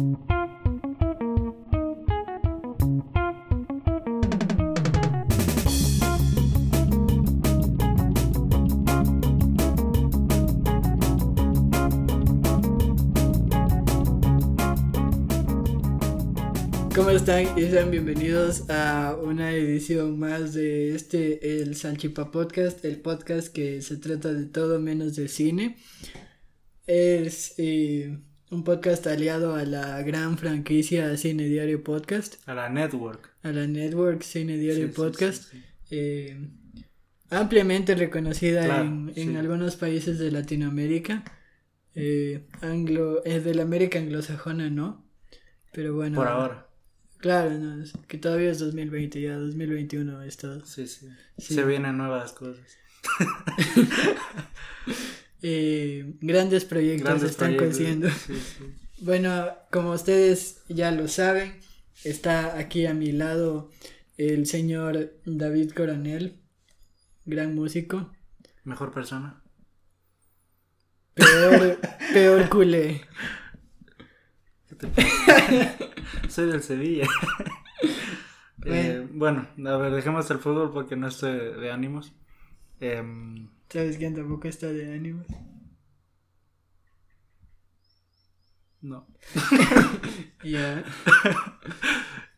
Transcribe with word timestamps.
¿Cómo 0.00 0.08
están? 17.10 17.58
Y 17.58 17.68
sean 17.68 17.90
bienvenidos 17.90 18.70
a 18.70 19.18
una 19.22 19.52
edición 19.52 20.18
más 20.18 20.54
de 20.54 20.94
este, 20.94 21.60
el 21.60 21.76
Salchipa 21.76 22.30
Podcast, 22.30 22.82
el 22.86 23.02
podcast 23.02 23.48
que 23.48 23.82
se 23.82 23.98
trata 23.98 24.32
de 24.32 24.46
todo 24.46 24.80
menos 24.80 25.14
de 25.16 25.28
cine. 25.28 25.76
Es 26.86 27.54
eh, 27.58 28.18
un 28.50 28.64
podcast 28.64 29.06
aliado 29.06 29.54
a 29.54 29.64
la 29.64 30.02
gran 30.02 30.36
franquicia 30.36 31.16
Cine 31.16 31.44
Diario 31.44 31.84
Podcast. 31.84 32.36
A 32.48 32.54
la 32.54 32.68
Network. 32.68 33.30
A 33.42 33.52
la 33.52 33.66
Network 33.66 34.22
Cine 34.22 34.56
Diario 34.56 34.92
Podcast. 34.92 35.54
Eh, 35.90 36.48
ampliamente 37.30 37.94
reconocida 37.94 38.80
en, 38.80 39.36
algunos 39.36 39.76
países 39.76 40.18
de 40.18 40.32
Latinoamérica. 40.32 41.22
Eh, 41.94 42.48
anglo, 42.60 43.24
es 43.24 43.44
de 43.44 43.54
la 43.54 43.62
América 43.62 44.00
anglosajona, 44.00 44.68
¿no? 44.68 45.04
Pero 45.72 45.94
bueno. 45.94 46.16
Por 46.16 46.26
ahora. 46.26 46.66
Claro, 47.18 47.50
no, 47.50 47.84
que 48.08 48.18
todavía 48.18 48.50
es 48.50 48.58
2020, 48.58 49.20
ya 49.20 49.36
2021 49.36 50.22
es 50.22 50.36
todo. 50.36 50.64
Sí, 50.64 50.88
sí. 50.88 51.08
Se 51.38 51.64
vienen 51.64 51.98
nuevas 51.98 52.32
cosas. 52.32 52.78
eh, 55.42 56.14
grandes 56.20 56.64
proyectos 56.64 57.22
están 57.22 57.56
creciendo. 57.56 58.08
Bueno, 59.02 59.46
como 59.70 59.92
ustedes 59.92 60.62
ya 60.68 60.90
lo 60.90 61.08
saben, 61.08 61.58
está 62.04 62.58
aquí 62.58 62.84
a 62.84 62.92
mi 62.92 63.12
lado 63.12 63.70
el 64.18 64.44
señor 64.44 65.14
David 65.24 65.70
Coronel, 65.70 66.38
gran 67.24 67.54
músico. 67.54 68.12
Mejor 68.64 68.92
persona. 68.92 69.42
Peor, 71.14 71.78
peor 72.12 72.48
culé. 72.50 73.00
Soy 76.28 76.46
del 76.50 76.62
Sevilla. 76.62 77.08
Eh, 78.66 79.08
bueno, 79.12 79.48
a 79.66 79.76
ver, 79.78 79.92
dejemos 79.94 80.30
el 80.30 80.38
fútbol 80.38 80.72
porque 80.72 80.96
no 80.96 81.08
estoy 81.08 81.38
de 81.58 81.72
ánimos. 81.72 82.12
Em, 82.80 83.48
¿Sabes 83.68 83.98
quién 83.98 84.14
tampoco 84.14 84.48
está 84.48 84.68
de 84.68 84.94
ánimos? 84.94 85.26
No. 88.80 89.06
Ya. 90.42 90.82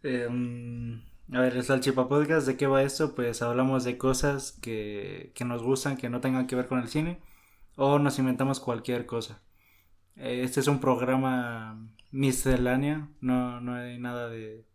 Em, 0.03 1.01
a 1.33 1.41
ver, 1.41 1.57
el 1.57 1.63
Salchipa 1.63 2.09
Podcast, 2.09 2.48
¿de 2.48 2.57
qué 2.57 2.67
va 2.67 2.83
esto? 2.83 3.15
Pues 3.15 3.41
hablamos 3.43 3.85
de 3.85 3.97
cosas 3.97 4.51
que, 4.61 5.31
que 5.37 5.45
nos 5.45 5.63
gustan, 5.63 5.97
que 5.97 6.11
no 6.11 6.20
tengan 6.20 6.48
que 6.48 6.57
ver 6.57 6.67
con 6.67 6.81
el 6.81 6.89
cine, 6.89 7.20
o 7.77 8.01
nos 8.01 8.19
inventamos 8.19 8.59
cualquier 8.59 9.07
cosa. 9.07 9.41
Este 10.17 10.59
es 10.59 10.67
un 10.67 10.81
programa 10.81 11.89
miscelánea, 12.11 13.09
no, 13.20 13.61
no 13.61 13.75
hay 13.77 13.98
nada 13.98 14.29
de... 14.29 14.67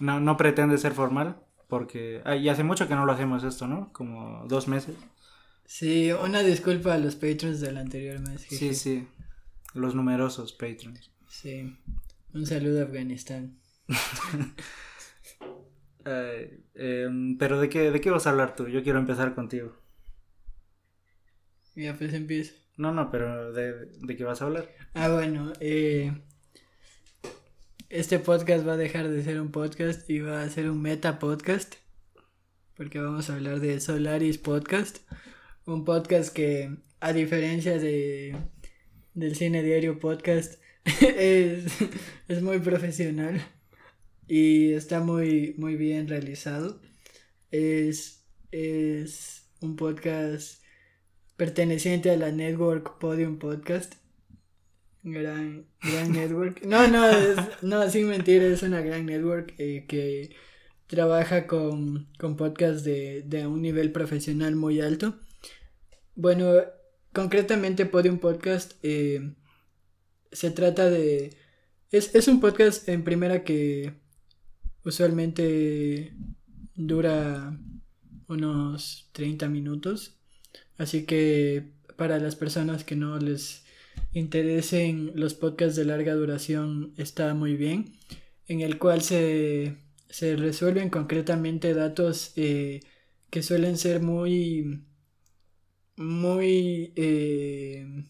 No, 0.00 0.20
no 0.20 0.36
pretende 0.36 0.76
ser 0.76 0.92
formal, 0.92 1.43
porque... 1.74 2.22
y 2.40 2.48
hace 2.48 2.62
mucho 2.62 2.86
que 2.86 2.94
no 2.94 3.04
lo 3.04 3.10
hacemos 3.10 3.42
esto, 3.42 3.66
¿no? 3.66 3.92
Como 3.92 4.46
dos 4.46 4.68
meses. 4.68 4.94
Sí, 5.66 6.12
una 6.12 6.44
disculpa 6.44 6.94
a 6.94 6.98
los 6.98 7.16
patrons 7.16 7.60
del 7.60 7.78
anterior 7.78 8.20
mes. 8.20 8.42
Sí, 8.42 8.74
sí, 8.74 9.08
los 9.74 9.96
numerosos 9.96 10.52
patrons. 10.52 11.10
Sí, 11.26 11.76
un 12.32 12.46
saludo 12.46 12.78
a 12.80 12.84
Afganistán. 12.84 13.58
Em, 16.76 17.38
pero 17.38 17.58
¿de 17.60 17.68
qué, 17.68 17.90
¿de 17.90 18.00
qué 18.00 18.10
vas 18.10 18.26
a 18.26 18.30
hablar 18.30 18.54
tú? 18.54 18.68
Yo 18.68 18.84
quiero 18.84 19.00
empezar 19.00 19.34
contigo. 19.34 19.74
Ya 21.74 21.96
pues 21.96 22.12
empiezo. 22.12 22.54
No, 22.76 22.92
no, 22.92 23.10
pero 23.10 23.52
¿de, 23.52 23.86
de 23.86 24.16
qué 24.16 24.22
vas 24.22 24.42
a 24.42 24.44
hablar? 24.44 24.68
Ah, 24.92 25.08
bueno, 25.08 25.52
eh, 25.58 26.12
este 27.90 28.18
podcast 28.18 28.66
va 28.66 28.74
a 28.74 28.76
dejar 28.76 29.08
de 29.08 29.22
ser 29.22 29.40
un 29.40 29.50
podcast 29.50 30.08
y 30.08 30.20
va 30.20 30.42
a 30.42 30.48
ser 30.48 30.70
un 30.70 30.80
meta 30.80 31.18
podcast. 31.18 31.74
Porque 32.76 32.98
vamos 32.98 33.30
a 33.30 33.34
hablar 33.34 33.60
de 33.60 33.80
Solaris 33.80 34.38
Podcast. 34.38 34.98
Un 35.66 35.84
podcast 35.84 36.32
que, 36.34 36.76
a 37.00 37.12
diferencia 37.12 37.78
de, 37.78 38.36
del 39.14 39.36
cine 39.36 39.62
diario 39.62 39.98
podcast, 39.98 40.60
es, 41.00 41.66
es 42.28 42.42
muy 42.42 42.58
profesional 42.58 43.40
y 44.26 44.72
está 44.72 45.00
muy, 45.00 45.54
muy 45.58 45.76
bien 45.76 46.08
realizado. 46.08 46.80
Es, 47.50 48.26
es 48.50 49.48
un 49.60 49.76
podcast 49.76 50.62
perteneciente 51.36 52.10
a 52.10 52.16
la 52.16 52.32
Network 52.32 52.98
Podium 52.98 53.38
Podcast. 53.38 54.03
Gran, 55.06 55.66
gran 55.82 56.12
network. 56.12 56.64
No, 56.64 56.88
no, 56.88 57.06
no, 57.60 57.90
sin 57.90 58.08
mentir, 58.08 58.42
es 58.42 58.62
una 58.62 58.80
gran 58.80 59.04
network 59.04 59.54
eh, 59.58 59.84
que 59.86 60.34
trabaja 60.86 61.46
con, 61.46 62.08
con 62.18 62.36
podcasts 62.36 62.84
de, 62.84 63.22
de, 63.22 63.46
un 63.46 63.60
nivel 63.60 63.92
profesional 63.92 64.56
muy 64.56 64.80
alto. 64.80 65.20
Bueno, 66.14 66.54
concretamente 67.12 67.84
Podium 67.84 68.18
Podcast 68.18 68.78
eh, 68.82 69.34
se 70.32 70.50
trata 70.50 70.88
de... 70.88 71.36
Es, 71.90 72.14
es 72.14 72.26
un 72.26 72.40
podcast 72.40 72.88
en 72.88 73.04
primera 73.04 73.44
que 73.44 73.92
usualmente 74.86 76.14
dura 76.74 77.60
unos 78.26 79.10
30 79.12 79.50
minutos. 79.50 80.16
Así 80.78 81.04
que 81.04 81.74
para 81.96 82.18
las 82.18 82.36
personas 82.36 82.84
que 82.84 82.96
no 82.96 83.18
les 83.18 83.63
interesen 84.14 85.12
los 85.14 85.34
podcasts 85.34 85.76
de 85.76 85.84
larga 85.84 86.14
duración 86.14 86.94
está 86.96 87.34
muy 87.34 87.56
bien, 87.56 87.98
en 88.46 88.60
el 88.60 88.78
cual 88.78 89.02
se, 89.02 89.76
se 90.08 90.36
resuelven 90.36 90.90
concretamente 90.90 91.74
datos 91.74 92.32
eh, 92.36 92.80
que 93.30 93.42
suelen 93.42 93.76
ser 93.76 94.00
muy, 94.00 94.84
muy, 95.96 96.92
eh, 96.96 98.04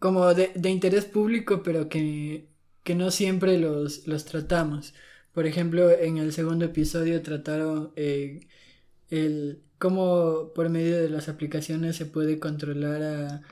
como 0.00 0.34
de, 0.34 0.50
de, 0.54 0.70
interés 0.70 1.04
público, 1.04 1.62
pero 1.62 1.88
que, 1.88 2.48
que 2.82 2.94
no 2.94 3.10
siempre 3.10 3.58
los, 3.58 4.06
los, 4.08 4.24
tratamos. 4.24 4.94
Por 5.32 5.46
ejemplo, 5.46 5.90
en 5.90 6.18
el 6.18 6.32
segundo 6.32 6.64
episodio 6.64 7.22
trataron 7.22 7.92
eh, 7.96 8.40
el 9.10 9.62
cómo 9.78 10.52
por 10.54 10.68
medio 10.70 11.00
de 11.00 11.10
las 11.10 11.28
aplicaciones 11.28 11.96
se 11.96 12.06
puede 12.06 12.38
controlar 12.40 13.02
a 13.02 13.42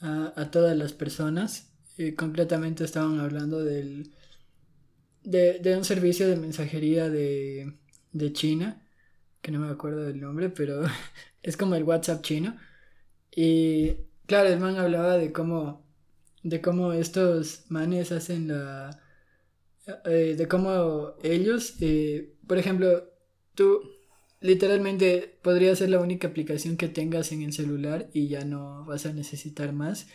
a, 0.00 0.50
todas 0.50 0.76
las 0.76 0.92
personas. 0.92 1.70
y 1.96 2.12
concretamente 2.12 2.84
estaban 2.84 3.20
hablando 3.20 3.62
del, 3.62 4.12
de, 5.22 5.74
un 5.76 5.84
servicio 5.84 6.28
de 6.28 6.36
mensajería 6.36 7.10
de, 7.10 7.74
de 8.12 8.32
China, 8.32 8.86
que 9.42 9.50
no 9.50 9.60
me 9.60 9.70
acuerdo 9.70 10.04
del 10.04 10.20
nombre, 10.20 10.50
pero 10.50 10.82
es 11.42 11.56
como 11.56 11.74
el 11.74 11.84
WhatsApp 11.84 12.22
chino. 12.22 12.56
Y 13.34 13.96
claro, 14.26 14.48
el 14.48 14.60
man 14.60 14.76
hablaba 14.76 15.16
de 15.16 15.32
cómo, 15.32 15.86
de 16.42 16.60
cómo 16.60 16.92
estos 16.92 17.64
manes 17.68 18.12
hacen 18.12 18.48
la... 18.48 19.02
Eh, 20.04 20.36
de 20.36 20.46
cómo 20.46 21.14
ellos, 21.22 21.74
eh, 21.80 22.34
por 22.46 22.58
ejemplo, 22.58 23.10
tú 23.54 23.82
literalmente 24.40 25.38
podría 25.42 25.76
ser 25.76 25.90
la 25.90 26.00
única 26.00 26.28
aplicación 26.28 26.76
que 26.76 26.88
tengas 26.88 27.30
en 27.32 27.42
el 27.42 27.52
celular 27.52 28.08
y 28.12 28.28
ya 28.28 28.44
no 28.44 28.84
vas 28.86 29.06
a 29.06 29.12
necesitar 29.12 29.72
más. 29.72 30.08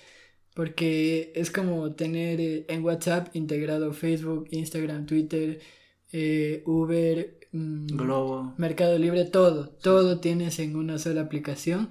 Porque 0.53 1.33
es 1.35 1.51
como 1.51 1.95
tener 1.95 2.39
eh, 2.39 2.65
en 2.69 2.83
WhatsApp 2.83 3.35
integrado 3.35 3.91
Facebook, 3.93 4.47
Instagram, 4.51 5.05
Twitter, 5.05 5.59
eh, 6.11 6.63
Uber, 6.65 7.39
mm, 7.51 7.87
Globo, 7.87 8.53
Mercado 8.57 8.97
Libre, 8.97 9.25
todo. 9.25 9.69
Todo 9.69 10.19
tienes 10.21 10.59
en 10.59 10.75
una 10.77 10.97
sola 10.97 11.21
aplicación. 11.21 11.89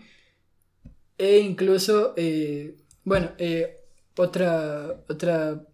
E 1.19 1.39
incluso, 1.41 2.15
eh, 2.17 2.77
bueno, 3.05 3.33
otra, 4.17 5.05
otra 5.09 5.67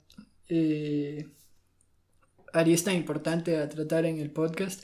arista 2.53 2.93
importante 2.93 3.57
a 3.57 3.69
tratar 3.69 4.05
en 4.05 4.19
el 4.19 4.31
podcast 4.31 4.83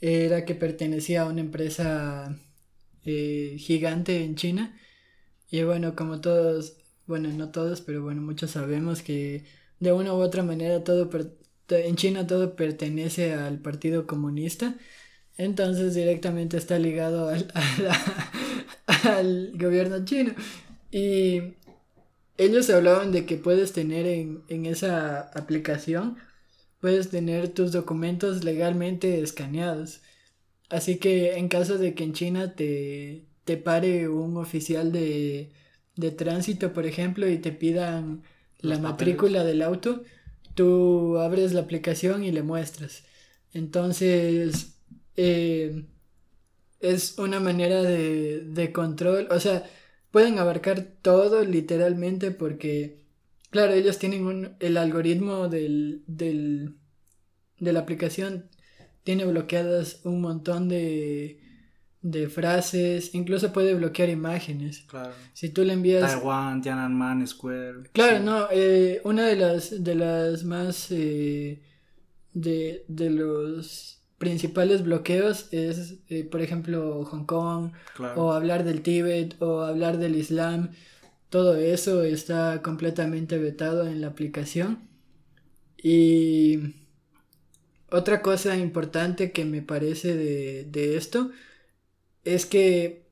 era 0.00 0.44
que 0.44 0.54
pertenecía 0.54 1.22
a 1.22 1.26
una 1.26 1.40
empresa 1.40 2.38
eh, 3.04 3.56
gigante 3.58 4.24
en 4.24 4.36
China. 4.36 4.78
Y 5.50 5.62
bueno, 5.64 5.96
como 5.96 6.20
todos, 6.20 6.78
bueno, 7.06 7.28
no 7.30 7.50
todos, 7.50 7.80
pero 7.82 8.02
bueno, 8.02 8.22
muchos 8.22 8.52
sabemos 8.52 9.02
que 9.02 9.44
de 9.80 9.92
una 9.92 10.14
u 10.14 10.18
otra 10.18 10.42
manera 10.42 10.84
todo 10.84 11.10
en 11.68 11.96
China 11.96 12.26
todo 12.26 12.56
pertenece 12.56 13.34
al 13.34 13.60
Partido 13.60 14.06
Comunista. 14.06 14.76
Entonces 15.38 15.94
directamente 15.94 16.56
está 16.56 16.78
ligado 16.78 17.28
al, 17.28 17.52
al 19.04 19.52
gobierno 19.58 20.04
chino. 20.04 20.34
Y 20.90 21.54
ellos 22.38 22.68
hablaban 22.70 23.12
de 23.12 23.26
que 23.26 23.36
puedes 23.36 23.72
tener 23.72 24.06
en, 24.06 24.42
en 24.48 24.66
esa 24.66 25.20
aplicación, 25.34 26.18
puedes 26.80 27.10
tener 27.10 27.48
tus 27.50 27.72
documentos 27.72 28.44
legalmente 28.44 29.20
escaneados. 29.22 30.02
Así 30.68 30.98
que 30.98 31.36
en 31.36 31.48
caso 31.48 31.78
de 31.78 31.94
que 31.94 32.04
en 32.04 32.12
China 32.14 32.54
te, 32.54 33.26
te 33.44 33.56
pare 33.56 34.08
un 34.08 34.36
oficial 34.36 34.92
de, 34.92 35.52
de 35.96 36.10
tránsito, 36.12 36.72
por 36.72 36.86
ejemplo, 36.86 37.28
y 37.28 37.38
te 37.38 37.52
pidan 37.52 38.24
la 38.58 38.78
matrícula 38.78 39.44
del 39.44 39.62
auto, 39.62 40.02
tú 40.54 41.18
abres 41.18 41.52
la 41.52 41.60
aplicación 41.62 42.24
y 42.24 42.32
le 42.32 42.42
muestras. 42.42 43.04
Entonces, 43.52 44.78
eh, 45.16 45.86
es 46.80 47.18
una 47.18 47.40
manera 47.40 47.82
de, 47.82 48.40
de 48.40 48.72
control, 48.72 49.28
o 49.30 49.40
sea, 49.40 49.64
pueden 50.10 50.38
abarcar 50.38 50.82
todo 51.02 51.44
literalmente 51.44 52.30
porque, 52.30 53.05
claro, 53.50 53.72
ellos 53.72 53.98
tienen 53.98 54.26
un, 54.26 54.56
el 54.60 54.76
algoritmo 54.76 55.48
del, 55.48 56.02
del, 56.06 56.74
de 57.58 57.72
la 57.72 57.80
aplicación, 57.80 58.48
tiene 59.04 59.24
bloqueadas 59.24 60.00
un 60.04 60.20
montón 60.20 60.68
de, 60.68 61.40
de 62.02 62.28
frases, 62.28 63.14
incluso 63.14 63.52
puede 63.52 63.74
bloquear 63.74 64.08
imágenes. 64.08 64.80
Claro. 64.88 65.12
Si 65.32 65.48
tú 65.50 65.64
le 65.64 65.72
envías... 65.74 66.12
Taiwán, 66.12 66.60
Tiananmen 66.60 67.26
Square. 67.26 67.90
Claro, 67.92 68.20
no, 68.20 68.48
eh, 68.50 69.00
una 69.04 69.26
de 69.26 69.36
las, 69.36 69.82
de 69.82 69.94
las 69.94 70.44
más... 70.44 70.90
Eh, 70.90 71.62
de, 72.34 72.84
de 72.88 73.08
los 73.08 74.02
principales 74.18 74.82
bloqueos 74.82 75.48
es, 75.52 76.00
eh, 76.08 76.24
por 76.24 76.42
ejemplo, 76.42 77.04
Hong 77.04 77.24
Kong, 77.24 77.72
Claro. 77.94 78.22
o 78.24 78.32
hablar 78.32 78.62
del 78.64 78.82
Tíbet, 78.82 79.40
o 79.40 79.62
hablar 79.62 79.96
del 79.98 80.16
Islam. 80.16 80.70
Todo 81.30 81.56
eso 81.56 82.02
está 82.02 82.62
completamente 82.62 83.38
vetado 83.38 83.86
en 83.86 84.00
la 84.00 84.08
aplicación. 84.08 84.88
Y 85.76 86.74
otra 87.90 88.22
cosa 88.22 88.56
importante 88.56 89.32
que 89.32 89.44
me 89.44 89.62
parece 89.62 90.16
de, 90.16 90.64
de 90.64 90.96
esto 90.96 91.30
es 92.24 92.46
que 92.46 93.06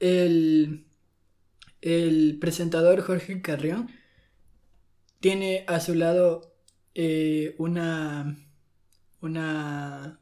el, 0.00 0.86
el 1.82 2.38
presentador 2.40 3.00
Jorge 3.02 3.42
Carrión 3.42 3.90
tiene 5.20 5.64
a 5.68 5.80
su 5.80 5.94
lado 5.94 6.54
eh, 6.94 7.54
una 7.58 8.36
una 9.20 10.20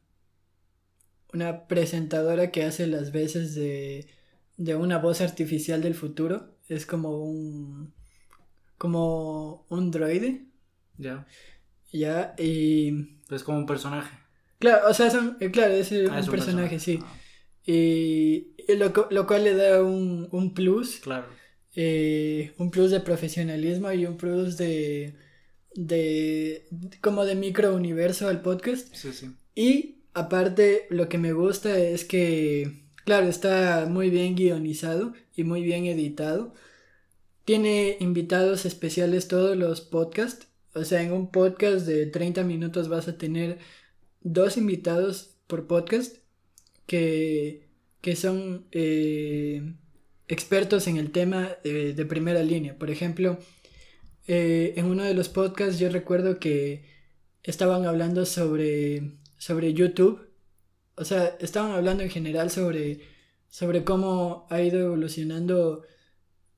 una 1.33 1.67
presentadora 1.67 2.51
que 2.53 2.65
hace 2.65 2.87
las 2.87 3.13
veces 3.13 3.55
de 3.55 4.07
de 4.57 4.77
una 4.77 4.99
voz 4.99 5.21
artificial 5.21 5.83
del 5.83 5.95
futuro 5.95 6.52
es 6.69 6.87
como 6.87 7.19
un 7.25 7.93
como 8.79 9.67
un 9.69 9.91
droide 9.91 10.45
Ya. 10.99 11.27
ya 11.93 12.35
y 12.39 13.19
Es 13.31 13.43
como 13.45 13.59
un 13.59 13.67
personaje. 13.67 14.17
claro 14.59 14.89
o 14.89 14.95
sea 14.95 15.11
son, 15.11 15.37
eh, 15.41 15.51
claro 15.51 15.75
es, 15.75 15.93
Ah, 15.93 16.13
un, 16.13 16.19
es 16.19 16.29
personaje, 16.29 16.79
sí 16.79 16.99
Ah, 17.03 17.17
y, 17.65 18.55
y 18.69 18.77
lo, 18.77 18.93
lo 19.11 19.27
cual 19.27 19.45
le 19.45 19.55
da 19.55 19.83
un, 19.85 20.29
un 20.33 20.53
plus 20.55 20.97
claro. 21.01 21.27
eh, 21.77 22.53
un 22.59 22.71
plus 22.71 22.91
de 22.91 23.01
profesionalismo 23.01 23.93
y 23.93 24.05
un 24.07 24.17
plus 24.17 24.57
de, 24.57 25.15
de 25.75 26.67
como 27.01 27.25
de 27.25 27.35
micro 27.37 27.75
universo 27.75 28.29
al 28.29 28.43
podcast 28.43 28.93
Sí, 28.95 29.13
sí. 29.13 29.31
y 29.55 29.99
aparte 30.15 30.87
lo 30.91 31.09
que 31.09 31.19
me 31.19 31.33
gusta 31.33 31.79
es 31.79 32.05
que 32.05 32.82
claro 33.05 33.27
está 33.29 33.87
muy 33.89 34.11
bien 34.11 34.35
guionizado 34.35 35.15
y 35.37 35.45
muy 35.45 35.63
bien 35.63 35.87
editado 35.87 36.55
tiene 37.45 37.97
invitados 38.01 38.67
especiales 38.67 39.29
todos 39.29 39.57
los 39.57 39.81
podcasts 39.81 40.49
o 40.75 40.85
sea 40.85 41.03
en 41.03 41.13
un 41.13 41.31
podcast 41.31 41.87
de 41.87 42.07
30 42.07 42.45
minutos 42.45 42.89
vas 42.89 43.09
a 43.09 43.19
tener 43.19 43.59
dos 44.21 44.57
invitados 44.57 45.37
por 45.47 45.67
podcast 45.67 46.17
que, 46.87 47.69
que 48.01 48.17
son 48.17 48.67
eh, 48.73 49.75
expertos 50.29 50.87
en 50.87 50.97
el 50.97 51.11
tema 51.11 51.51
eh, 51.65 51.93
de 51.95 52.07
primera 52.07 52.43
línea. 52.43 52.79
Por 52.79 52.91
ejemplo, 52.91 53.39
eh, 54.27 54.75
en 54.77 54.87
uno 54.87 55.05
de 55.05 55.15
los 55.15 55.29
podcasts 55.29 55.79
yo 55.79 55.91
recuerdo 55.91 56.39
que 56.39 56.85
estaban 57.43 57.87
hablando 57.87 58.27
sobre, 58.27 59.13
sobre 59.39 59.75
YouTube. 59.75 60.21
O 60.97 61.05
sea, 61.05 61.37
estaban 61.41 61.73
hablando 61.73 62.03
en 62.03 62.11
general 62.11 62.51
sobre, 62.51 63.01
sobre 63.49 63.85
cómo 63.85 64.47
ha 64.51 64.63
ido 64.63 64.81
evolucionando 64.81 65.83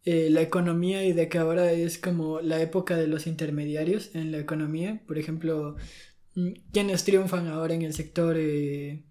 eh, 0.04 0.28
la 0.30 0.42
economía 0.42 1.04
y 1.04 1.12
de 1.12 1.28
que 1.28 1.38
ahora 1.38 1.72
es 1.72 1.98
como 1.98 2.40
la 2.40 2.60
época 2.62 2.96
de 2.96 3.06
los 3.08 3.26
intermediarios 3.26 4.14
en 4.14 4.32
la 4.32 4.38
economía. 4.38 5.02
Por 5.06 5.18
ejemplo, 5.18 5.76
mm, 6.34 6.50
¿quiénes 6.72 7.04
triunfan 7.04 7.48
ahora 7.48 7.74
en 7.74 7.82
el 7.82 7.94
sector 7.94 8.36
eh, 8.38 9.04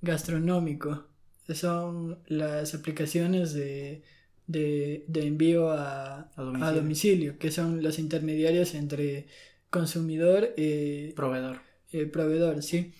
gastronómico? 0.00 1.06
Son 1.52 2.18
las 2.26 2.74
aplicaciones 2.74 3.52
de, 3.52 4.02
de, 4.46 5.04
de 5.08 5.26
envío 5.26 5.70
a, 5.70 6.20
A 6.36 6.68
a 6.68 6.72
domicilio. 6.72 7.38
que 7.38 7.50
son 7.50 7.82
los 7.82 7.98
intermediarios 7.98 8.74
entre 8.74 9.26
consumidor 9.70 10.54
y 10.56 11.12
Proveedor. 11.12 11.60
eh, 11.92 12.06
proveedor, 12.06 12.62
sí. 12.62 12.92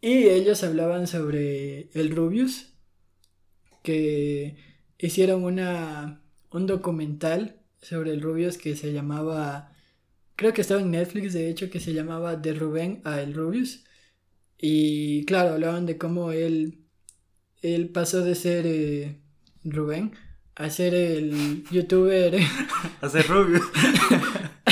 Y 0.00 0.28
ellos 0.28 0.62
hablaban 0.62 1.06
sobre 1.06 1.90
el 1.92 2.14
Rubius, 2.14 2.74
que 3.82 4.56
hicieron 4.98 5.44
una, 5.44 6.22
un 6.50 6.66
documental 6.66 7.60
sobre 7.80 8.12
el 8.12 8.22
Rubius 8.22 8.58
que 8.58 8.76
se 8.76 8.92
llamaba, 8.92 9.72
creo 10.36 10.52
que 10.52 10.60
estaba 10.60 10.80
en 10.80 10.90
Netflix, 10.92 11.32
de 11.32 11.48
hecho, 11.48 11.70
que 11.70 11.80
se 11.80 11.94
llamaba 11.94 12.36
De 12.36 12.54
Rubén 12.54 13.00
a 13.04 13.20
el 13.20 13.34
Rubius. 13.34 13.84
Y 14.56 15.24
claro, 15.24 15.54
hablaban 15.54 15.86
de 15.86 15.98
cómo 15.98 16.32
él, 16.32 16.84
él 17.62 17.88
pasó 17.90 18.22
de 18.22 18.34
ser 18.34 18.66
eh, 18.66 19.20
Rubén 19.64 20.12
a 20.58 20.70
ser 20.70 20.92
el 20.92 21.64
youtuber, 21.70 22.36
Hacer 23.00 23.26
rubio. 23.28 23.60
a 24.10 24.20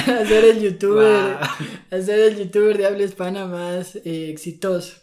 ser 0.28 0.44
el 0.44 0.60
youtuber 0.60 1.38
ser 1.90 2.20
el 2.20 2.38
youtuber 2.38 2.76
de 2.78 2.86
habla 2.86 3.04
hispana 3.04 3.46
más 3.46 3.96
eh, 3.96 4.30
exitoso. 4.30 4.96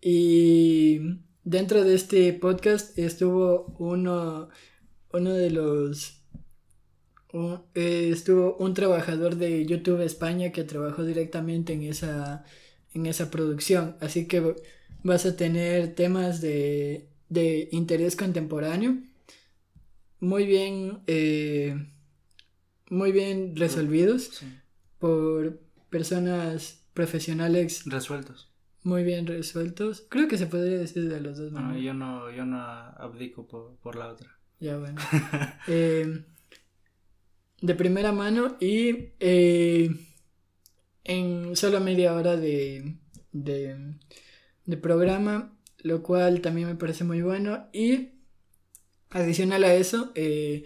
Y 0.00 1.00
dentro 1.44 1.84
de 1.84 1.94
este 1.94 2.32
podcast 2.34 2.98
estuvo 2.98 3.74
uno, 3.78 4.48
uno 5.12 5.34
de 5.34 5.50
los... 5.50 6.22
un- 7.32 7.62
eh, 7.74 8.10
estuvo 8.12 8.56
un 8.58 8.74
trabajador 8.74 9.36
de 9.36 9.66
YouTube 9.66 10.00
España 10.02 10.52
que 10.52 10.64
trabajó 10.64 11.04
directamente 11.04 11.72
en 11.72 11.82
esa, 11.84 12.44
en 12.94 13.06
esa 13.06 13.30
producción. 13.30 13.96
Así 14.00 14.26
que 14.28 14.54
vas 15.02 15.26
a 15.26 15.36
tener 15.36 15.94
temas 15.94 16.40
de, 16.40 17.08
de 17.28 17.68
interés 17.72 18.16
contemporáneo 18.16 18.98
muy 20.20 20.46
bien, 20.46 21.00
eh, 21.06 21.76
muy 22.90 23.12
bien 23.12 23.54
resolvidos 23.56 24.24
Sí. 24.32 24.46
por 24.98 25.60
personas 25.90 26.84
profesionales 26.94 27.82
Resueltos. 27.86 28.50
muy 28.82 29.02
bien 29.04 29.26
resueltos. 29.26 30.06
Creo 30.08 30.28
que 30.28 30.38
se 30.38 30.46
podría 30.46 30.78
decir 30.78 31.08
de 31.08 31.20
los 31.20 31.38
dos. 31.38 31.52
No, 31.52 31.76
yo 31.78 31.94
no, 31.94 32.30
yo 32.30 32.44
no 32.44 32.58
abdico 32.60 33.46
por, 33.46 33.76
por 33.76 33.96
la 33.96 34.08
otra. 34.08 34.38
Ya 34.60 34.76
bueno. 34.78 35.00
Eh, 35.68 36.24
de 37.60 37.74
primera 37.74 38.12
mano 38.12 38.56
y 38.60 39.10
eh, 39.20 39.90
en 41.04 41.56
solo 41.56 41.80
media 41.80 42.14
hora 42.14 42.36
de, 42.36 42.96
de, 43.32 43.94
de 44.64 44.76
programa, 44.76 45.56
lo 45.82 46.02
cual 46.02 46.40
también 46.40 46.68
me 46.68 46.74
parece 46.76 47.04
muy 47.04 47.22
bueno. 47.22 47.68
Y 47.72 48.10
adicional 49.10 49.64
a 49.64 49.74
eso, 49.74 50.12
eh, 50.14 50.64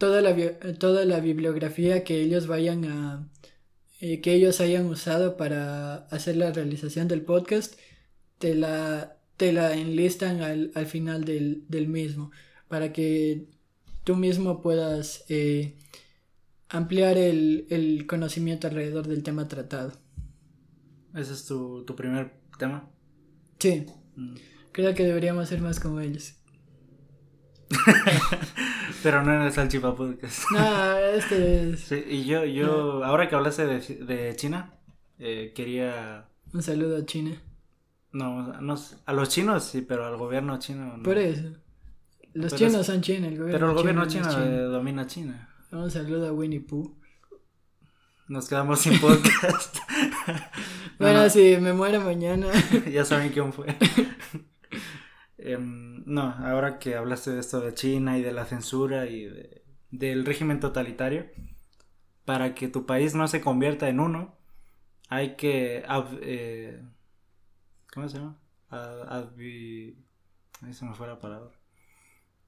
toda, 0.00 0.20
la, 0.22 0.34
toda 0.78 1.04
la 1.04 1.20
bibliografía 1.20 2.02
que 2.04 2.20
ellos 2.22 2.48
vayan 2.48 2.84
a... 2.86 3.30
eh, 4.00 4.20
que 4.22 4.34
ellos 4.34 4.60
hayan 4.60 4.86
usado 4.86 5.36
para 5.36 5.96
hacer 6.08 6.36
la 6.36 6.50
realización 6.52 7.06
del 7.08 7.22
podcast, 7.22 7.74
te 8.38 8.54
la, 8.56 9.18
te 9.36 9.52
la 9.52 9.74
enlistan 9.74 10.42
al, 10.42 10.72
al 10.74 10.86
final 10.86 11.24
del, 11.24 11.64
del 11.68 11.86
mismo, 11.88 12.32
para 12.68 12.92
que 12.92 13.46
tú 14.04 14.16
mismo 14.16 14.60
puedas 14.62 15.24
eh, 15.28 15.76
ampliar 16.68 17.18
el, 17.18 17.66
el 17.70 18.06
conocimiento 18.06 18.66
alrededor 18.68 19.06
del 19.06 19.22
tema 19.22 19.48
tratado. 19.48 19.92
Ese 21.14 21.32
es 21.34 21.44
tu, 21.46 21.84
tu 21.84 21.94
primer 21.96 22.32
tema. 22.58 22.88
Sí, 23.58 23.86
Mm. 24.16 24.34
creo 24.72 24.92
que 24.94 25.04
deberíamos 25.04 25.48
ser 25.48 25.60
más 25.60 25.78
como 25.78 26.00
ellos. 26.00 26.34
Pero 29.02 29.22
no 29.22 29.34
en 29.34 29.42
el 29.42 29.52
Salchipa 29.52 29.94
Podcast. 29.94 30.44
No, 30.50 30.96
este 30.98 31.70
es 31.70 31.80
Sí, 31.80 32.04
y 32.06 32.24
yo, 32.24 32.44
yo, 32.44 33.04
ahora 33.04 33.28
que 33.28 33.34
hablaste 33.36 33.66
de, 33.66 33.80
de 33.80 34.36
China, 34.36 34.74
eh, 35.18 35.52
quería, 35.54 36.26
un 36.52 36.62
saludo 36.62 36.98
a 36.98 37.06
China. 37.06 37.40
no, 38.12 38.60
no, 38.60 38.74
a 39.06 39.12
los 39.12 39.28
chinos 39.28 39.64
sí, 39.64 39.82
pero 39.82 40.06
al 40.06 40.16
gobierno 40.16 40.58
chino 40.58 40.96
no. 40.96 41.02
Por 41.02 41.16
eso. 41.18 41.48
Los 42.32 42.52
Pero 42.52 42.56
chinos 42.68 42.80
es- 42.82 42.86
son 42.86 43.00
China, 43.00 43.26
el 43.28 43.38
gobierno 43.38 43.52
Pero 43.58 43.70
el 43.70 43.76
gobierno 43.76 44.06
chino 44.06 44.28
chino, 44.30 44.44
no 44.44 44.62
domina 44.70 45.06
China. 45.06 45.48
Un 45.72 45.90
saludo 45.90 46.28
a 46.28 46.32
Winnie 46.32 46.60
Pooh. 46.60 46.96
Nos 48.28 48.48
quedamos 48.48 48.78
sin 48.80 49.00
podcast. 49.00 49.76
bueno, 50.98 51.28
si 51.28 51.56
me 51.56 51.72
muero 51.72 52.00
mañana. 52.00 52.46
ya 52.92 53.04
saben 53.04 53.30
quién 53.32 53.52
fue. 53.52 53.66
Em, 55.42 56.02
no, 56.06 56.22
ahora 56.22 56.78
que 56.78 56.96
hablaste 56.96 57.30
de 57.30 57.40
esto 57.40 57.60
de 57.60 57.74
China 57.74 58.18
y 58.18 58.22
de 58.22 58.32
la 58.32 58.44
censura 58.44 59.06
y 59.06 59.30
del 59.90 60.26
régimen 60.26 60.60
totalitario, 60.60 61.26
para 62.24 62.54
que 62.54 62.68
tu 62.68 62.86
país 62.86 63.14
no 63.14 63.26
se 63.28 63.40
convierta 63.40 63.88
en 63.88 64.00
uno, 64.00 64.38
hay 65.08 65.36
que... 65.36 65.84
Eh, 66.22 66.82
¿Cómo 67.92 68.08
se 68.08 68.18
llama? 68.18 68.38
Advi... 68.68 69.96
Ahí 70.62 70.74
se 70.74 70.84
me 70.84 70.94
fue 70.94 71.06
la 71.06 71.18
palabra. 71.18 71.50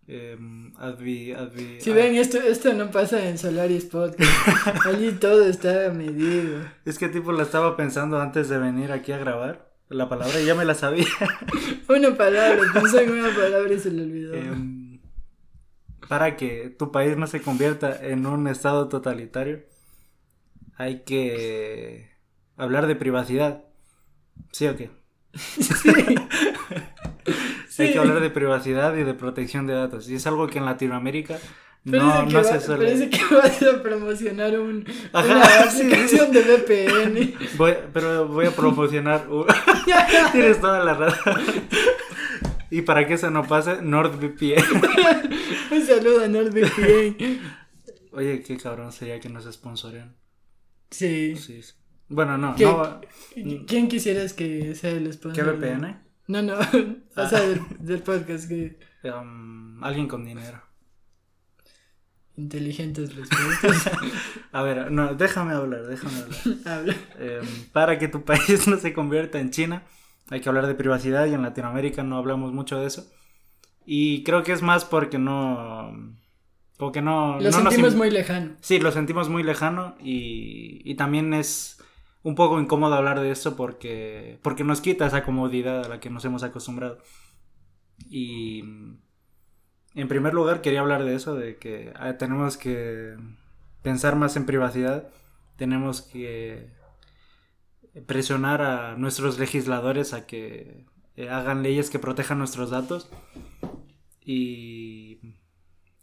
Em, 0.07 0.75
advi, 0.79 1.33
advi, 1.33 1.81
si 1.81 1.93
ven, 1.93 2.17
esto, 2.17 2.39
esto 2.39 2.75
no 2.75 2.91
pasa 2.91 3.29
en 3.29 3.39
Solaris 3.39 3.85
Podcast. 3.85 4.33
Allí 4.87 5.13
todo 5.13 5.45
está 5.45 5.91
medido. 5.93 6.65
Es 6.85 6.99
que 6.99 7.09
tipo 7.09 7.31
lo 7.31 7.43
estaba 7.43 7.77
pensando 7.77 8.21
antes 8.21 8.49
de 8.49 8.59
venir 8.59 8.91
aquí 8.91 9.13
a 9.13 9.19
grabar 9.19 9.72
la 9.89 10.09
palabra 10.09 10.41
ya 10.41 10.55
me 10.55 10.65
la 10.65 10.75
sabía. 10.75 11.07
una 11.89 12.17
palabra, 12.17 12.61
pensé 12.73 13.05
en 13.05 13.11
una 13.11 13.35
palabra 13.35 13.73
y 13.73 13.79
se 13.79 13.91
le 13.91 14.03
olvidó. 14.03 14.35
Em, 14.35 15.01
para 16.09 16.37
que 16.37 16.75
tu 16.79 16.91
país 16.91 17.17
no 17.17 17.27
se 17.27 17.41
convierta 17.41 18.05
en 18.07 18.27
un 18.27 18.49
estado 18.49 18.89
totalitario, 18.89 19.63
hay 20.77 21.05
que 21.05 22.11
hablar 22.57 22.87
de 22.87 22.97
privacidad. 22.97 23.65
¿Sí 24.51 24.67
o 24.67 24.77
qué? 24.77 24.91
Sí. 25.35 25.91
hay 27.83 27.93
que 27.93 27.99
hablar 27.99 28.21
de 28.21 28.31
privacidad 28.31 28.97
y 28.97 29.05
de 29.05 29.15
protección 29.15 29.67
de 29.67 29.75
datos. 29.75 30.09
Y 30.09 30.15
es 30.15 30.27
algo 30.27 30.47
que 30.49 30.59
en 30.59 30.65
Latinoamérica 30.65 31.39
no, 31.85 32.27
no 32.27 32.45
se 32.45 32.61
suele. 32.61 32.85
Parece 32.85 33.11
que 33.11 33.35
vas 33.35 33.63
a 33.63 33.83
promocionar 33.83 34.59
un, 34.59 34.85
una 35.13 35.45
aplicación 35.63 36.31
de 36.31 36.43
VPN. 36.43 37.35
Voy, 37.57 37.75
pero 37.93 38.29
voy 38.29 38.47
a 38.47 38.51
promocionar. 38.51 39.27
Tienes 40.33 40.61
toda 40.61 40.85
la 40.85 40.95
razón. 40.95 41.43
Y 42.71 42.83
para 42.83 43.07
que 43.07 43.15
eso 43.15 43.31
no 43.31 43.47
pase, 43.47 43.83
NordVPN. 43.83 44.63
un 45.73 45.87
saludo 45.87 46.25
a 46.25 46.29
NordVPN. 46.29 47.41
Oye, 48.13 48.43
qué 48.43 48.57
cabrón 48.57 48.93
sería 48.93 49.19
que 49.19 49.29
nos 49.29 49.45
sponsoren. 49.53 50.15
Sí. 50.91 51.35
sí. 51.37 51.61
Bueno, 52.09 52.39
no, 52.39 52.55
no. 52.57 53.01
¿Quién 53.67 53.89
quisieras 53.89 54.35
que 54.35 54.75
sea 54.75 54.91
el 54.91 55.13
sponsor? 55.13 55.45
¿Qué 55.45 55.51
VPN? 55.51 56.01
No, 56.29 56.43
no. 56.43 56.55
O 57.17 57.27
sea, 57.27 57.41
del, 57.41 58.03
podcast 58.03 58.49
que. 58.49 58.79
Um, 59.05 59.83
alguien 59.83 60.07
con 60.07 60.25
dinero. 60.25 60.63
Inteligentes 62.37 63.15
respuestas. 63.15 63.91
A 64.53 64.63
ver, 64.63 64.91
no, 64.91 65.15
déjame 65.15 65.53
hablar, 65.53 65.87
déjame 65.87 66.19
hablar. 66.19 66.39
Habla. 66.67 66.97
Em, 67.19 67.47
para 67.73 67.99
que 67.99 68.09
tu 68.09 68.25
país 68.25 68.67
no 68.67 68.79
se 68.79 68.93
convierta 68.93 69.39
en 69.39 69.51
China, 69.51 69.85
hay 70.31 70.41
que 70.41 70.49
hablar 70.49 70.67
de 70.67 70.75
privacidad 70.75 71.27
y 71.27 71.35
en 71.35 71.43
Latinoamérica 71.43 72.03
no 72.03 72.17
hablamos 72.17 72.53
mucho 72.53 72.81
de 72.81 72.87
eso. 72.87 73.11
Y 73.85 74.23
creo 74.25 74.43
que 74.43 74.53
es 74.53 74.63
más 74.63 74.85
porque 74.85 75.19
no... 75.19 76.17
Porque 76.79 77.03
no... 77.03 77.39
Lo 77.39 77.53
sentimos 77.53 77.95
muy 77.95 78.11
lejano. 78.11 78.57
Sí, 78.61 78.79
lo 78.79 78.93
sentimos 78.93 79.29
muy 79.29 79.43
lejano 79.43 79.95
y, 80.01 80.81
y 80.85 80.95
también 80.95 81.35
es 81.35 81.83
un 82.23 82.35
poco 82.35 82.61
incómodo 82.61 82.95
hablar 82.95 83.21
de 83.21 83.31
eso 83.31 83.57
porque, 83.57 84.39
porque 84.43 84.65
nos 84.65 84.81
quita 84.81 85.07
esa 85.07 85.25
comodidad 85.25 85.85
a 85.85 85.89
la 85.89 86.01
que 86.01 86.11
nos 86.11 86.25
hemos 86.25 86.43
acostumbrado. 86.43 86.99
Y 88.09 88.63
en 89.95 90.09
primer 90.09 90.35
lugar, 90.35 90.61
quería 90.61 90.81
hablar 90.81 91.05
de 91.05 91.15
eso, 91.15 91.35
de 91.35 91.57
que 91.57 91.93
ah, 91.97 92.15
tenemos 92.19 92.57
que 92.57 93.17
pensar 93.83 94.17
más 94.17 94.37
en 94.37 94.47
privacidad, 94.47 95.09
tenemos 95.57 96.03
que 96.03 96.71
presionar 98.07 98.63
a 98.63 98.97
nuestros 98.97 99.39
legisladores 99.39 100.15
a 100.15 100.27
que 100.27 100.87
eh, 101.17 101.29
hagan 101.29 101.63
leyes 101.63 101.91
que 101.91 101.99
protejan 101.99 102.39
nuestros 102.39 102.71
datos 102.71 103.11
y, 104.25 105.19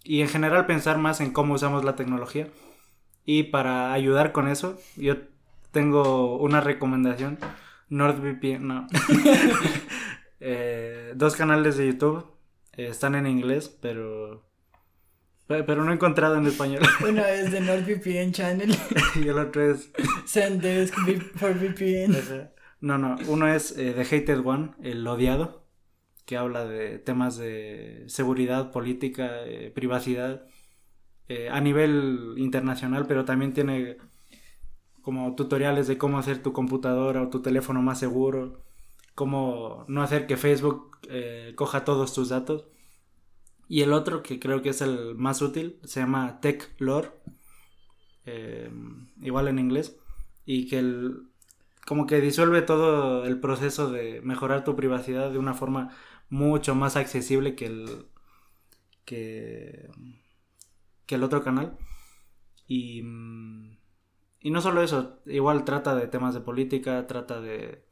y 0.04 0.22
en 0.22 0.28
general 0.28 0.66
pensar 0.68 0.98
más 1.00 1.20
en 1.20 1.32
cómo 1.32 1.56
usamos 1.56 1.84
la 1.84 1.96
tecnología. 1.96 2.48
Y 3.26 3.44
para 3.44 3.94
ayudar 3.94 4.32
con 4.32 4.48
eso, 4.48 4.80
yo 4.96 5.18
tengo 5.72 6.38
una 6.38 6.62
recomendación. 6.62 7.38
NordVPN, 7.90 8.68
no. 8.68 8.88
Eh, 10.42 11.12
dos 11.18 11.36
canales 11.36 11.76
de 11.76 11.88
YouTube 11.88 12.26
están 12.74 13.16
en 13.16 13.28
inglés, 13.28 13.70
pero. 13.82 14.48
Pero 15.48 15.84
no 15.84 15.92
he 15.92 15.96
encontrado 15.96 16.36
en 16.36 16.46
español. 16.46 16.82
Uno 17.08 17.26
es 17.26 17.52
de 17.52 17.62
NordVPN 17.62 18.32
Channel. 18.32 18.76
y 19.16 19.28
el 19.28 19.40
otro 19.40 19.72
es. 19.72 19.92
Sendesk 20.26 20.94
for 21.36 21.54
VPN. 21.54 22.16
No, 22.82 22.98
no. 22.98 23.18
Uno 23.28 23.48
es 23.48 23.76
eh, 23.78 23.94
The 23.94 24.02
Hated 24.04 24.46
One, 24.46 24.72
el 24.84 25.06
odiado, 25.08 25.66
que 26.26 26.38
habla 26.38 26.66
de 26.66 27.00
temas 27.00 27.38
de 27.38 28.04
seguridad, 28.08 28.72
política, 28.72 29.44
eh, 29.46 29.72
privacidad, 29.74 30.46
eh, 31.28 31.50
a 31.50 31.60
nivel 31.62 32.36
internacional, 32.38 33.06
pero 33.08 33.26
también 33.26 33.54
tiene 33.54 33.98
como 35.02 35.36
tutoriales 35.36 35.88
de 35.88 35.98
cómo 35.98 36.20
hacer 36.20 36.44
tu 36.44 36.54
computadora 36.54 37.24
o 37.24 37.30
tu 37.30 37.42
teléfono 37.42 37.82
más 37.82 38.00
seguro 38.00 38.69
cómo 39.20 39.84
no 39.90 40.02
hacer 40.02 40.28
que 40.28 40.38
Facebook 40.38 40.98
eh, 41.10 41.52
coja 41.58 41.84
todos 41.84 42.14
tus 42.14 42.30
datos. 42.30 42.64
Y 43.68 43.82
el 43.82 43.92
otro, 43.92 44.24
que 44.24 44.40
creo 44.40 44.62
que 44.62 44.70
es 44.70 44.80
el 44.80 45.16
más 45.16 45.42
útil, 45.42 45.78
se 45.84 46.00
llama 46.00 46.40
Tech 46.40 46.74
Lore, 46.78 47.12
eh, 48.26 48.72
igual 49.22 49.50
en 49.50 49.60
inglés, 49.60 50.00
y 50.46 50.70
que 50.70 50.80
el, 50.80 51.24
como 51.86 52.08
que 52.08 52.22
disuelve 52.22 52.62
todo 52.62 53.26
el 53.26 53.42
proceso 53.42 53.92
de 53.92 54.22
mejorar 54.22 54.64
tu 54.64 54.78
privacidad 54.78 55.32
de 55.32 55.38
una 55.38 55.54
forma 55.54 55.90
mucho 56.30 56.74
más 56.74 56.96
accesible 56.96 57.56
que 57.56 57.66
el, 57.66 58.06
que, 59.04 59.90
que 61.06 61.16
el 61.16 61.24
otro 61.24 61.44
canal. 61.44 61.78
Y, 62.68 63.00
y 64.40 64.50
no 64.50 64.62
solo 64.62 64.82
eso, 64.82 65.20
igual 65.26 65.66
trata 65.66 65.94
de 65.94 66.08
temas 66.08 66.34
de 66.34 66.40
política, 66.40 67.06
trata 67.06 67.42
de 67.42 67.89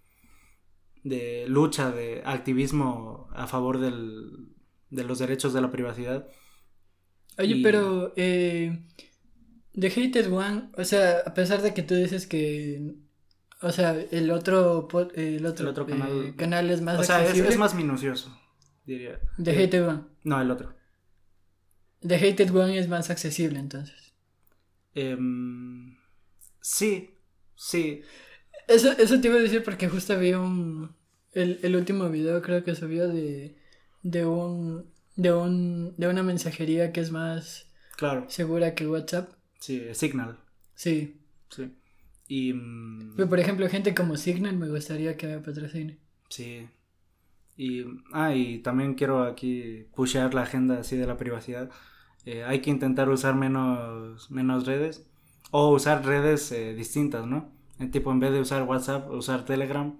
de 1.07 1.45
lucha, 1.47 1.91
de 1.91 2.21
activismo 2.25 3.29
a 3.33 3.47
favor 3.47 3.79
del, 3.79 4.49
de 4.89 5.03
los 5.03 5.19
derechos 5.19 5.53
de 5.53 5.61
la 5.61 5.71
privacidad. 5.71 6.27
Oye, 7.37 7.59
pero 7.61 8.13
eh, 8.15 8.79
The 9.79 9.87
Hated 9.87 10.31
One, 10.31 10.69
o 10.75 10.83
sea, 10.83 11.19
a 11.25 11.33
pesar 11.33 11.61
de 11.61 11.73
que 11.73 11.83
tú 11.83 11.93
dices 11.93 12.25
que, 12.25 12.95
o 13.61 13.71
sea, 13.71 13.95
el 14.11 14.31
otro, 14.31 14.87
el 15.13 15.45
otro, 15.45 15.69
otro 15.69 15.85
canal, 15.85 16.25
eh, 16.25 16.35
canal, 16.35 16.69
es 16.69 16.81
más 16.81 16.99
o 16.99 17.03
sea, 17.03 17.23
es, 17.23 17.57
más 17.57 17.75
minucioso, 17.75 18.35
diría. 18.85 19.19
The 19.41 19.51
eh, 19.51 19.63
Hated 19.63 19.87
One. 19.87 20.03
No, 20.23 20.41
el 20.41 20.49
otro. 20.49 20.75
The 22.01 22.15
Hated 22.15 22.55
One 22.55 22.77
es 22.77 22.87
más 22.87 23.09
accesible, 23.09 23.59
entonces. 23.59 24.13
Em, 24.95 25.95
sí, 26.59 27.19
sí. 27.55 28.01
Eso, 28.67 28.91
eso 28.93 29.21
te 29.21 29.27
iba 29.27 29.37
a 29.37 29.41
decir 29.41 29.63
porque 29.63 29.89
justo 29.89 30.17
vi 30.17 30.33
un, 30.33 30.96
el, 31.37 31.59
el 31.61 31.75
último 31.75 32.09
video 32.09 32.41
creo 32.41 32.63
que 32.63 32.75
subió 32.75 33.07
de, 33.07 33.55
de 34.03 34.25
un 34.25 34.85
de 35.15 35.33
un 35.33 35.95
de 35.97 36.07
una 36.07 36.23
mensajería 36.23 36.91
que 36.91 37.01
es 37.01 37.11
más 37.11 37.67
claro. 37.95 38.25
segura 38.29 38.75
que 38.75 38.87
WhatsApp. 38.87 39.31
Sí, 39.59 39.83
Signal. 39.93 40.37
Sí. 40.75 41.19
Sí. 41.49 41.71
Y 42.27 42.53
mm, 42.53 43.27
por 43.29 43.39
ejemplo, 43.39 43.69
gente 43.69 43.95
como 43.95 44.17
Signal 44.17 44.57
me 44.57 44.69
gustaría 44.69 45.15
que 45.17 45.27
me 45.27 45.39
patrocine. 45.39 45.97
Sí. 46.29 46.67
Y 47.55 47.85
ah, 48.13 48.35
y 48.35 48.59
también 48.59 48.93
quiero 48.93 49.23
aquí 49.23 49.87
pushear 49.95 50.33
la 50.33 50.43
agenda 50.43 50.79
así 50.79 50.97
de 50.97 51.07
la 51.07 51.17
privacidad. 51.17 51.69
Eh, 52.25 52.43
hay 52.43 52.61
que 52.61 52.69
intentar 52.69 53.09
usar 53.09 53.35
menos 53.35 54.29
menos 54.29 54.65
redes 54.65 55.07
o 55.51 55.69
usar 55.71 56.05
redes 56.05 56.51
eh, 56.51 56.73
distintas, 56.73 57.25
¿no? 57.25 57.51
En 57.79 57.91
tipo 57.91 58.11
en 58.11 58.19
vez 58.19 58.31
de 58.31 58.41
usar 58.41 58.63
WhatsApp, 58.63 59.09
usar 59.11 59.45
Telegram 59.45 59.97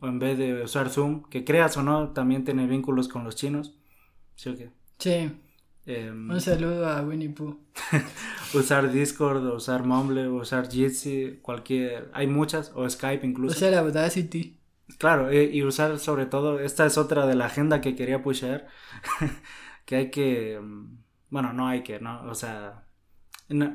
o 0.00 0.08
en 0.08 0.18
vez 0.18 0.38
de 0.38 0.62
usar 0.62 0.88
Zoom, 0.88 1.24
que 1.24 1.44
creas 1.44 1.76
o 1.76 1.82
no, 1.82 2.10
también 2.10 2.44
tiene 2.44 2.66
vínculos 2.66 3.08
con 3.08 3.24
los 3.24 3.36
chinos. 3.36 3.78
¿Sí 4.34 4.48
o 4.48 4.56
qué? 4.56 4.70
Sí. 4.98 5.30
Em, 5.86 6.30
Un 6.30 6.40
saludo 6.40 6.88
a 6.88 7.02
Winnie 7.02 7.30
Pooh. 7.30 7.58
usar 8.54 8.90
Discord, 8.90 9.46
o 9.46 9.56
usar 9.56 9.84
Mumble, 9.84 10.26
o 10.28 10.36
usar 10.36 10.70
Jitsi, 10.70 11.38
cualquier. 11.42 12.10
Hay 12.12 12.26
muchas, 12.26 12.72
o 12.74 12.88
Skype 12.88 13.26
incluso. 13.26 13.56
Usar 13.56 13.74
Audacity. 13.74 14.58
Claro, 14.98 15.30
eh, 15.30 15.50
y 15.52 15.62
usar 15.62 15.98
sobre 15.98 16.26
todo, 16.26 16.60
esta 16.60 16.86
es 16.86 16.98
otra 16.98 17.26
de 17.26 17.34
la 17.34 17.46
agenda 17.46 17.80
que 17.80 17.94
quería 17.94 18.22
pushear, 18.22 18.66
que 19.84 19.96
hay 19.96 20.10
que, 20.10 20.54
em, 20.54 20.98
bueno, 21.28 21.52
no 21.52 21.68
hay 21.68 21.82
que, 21.82 22.00
¿no? 22.00 22.22
O 22.24 22.34
sea, 22.34 22.86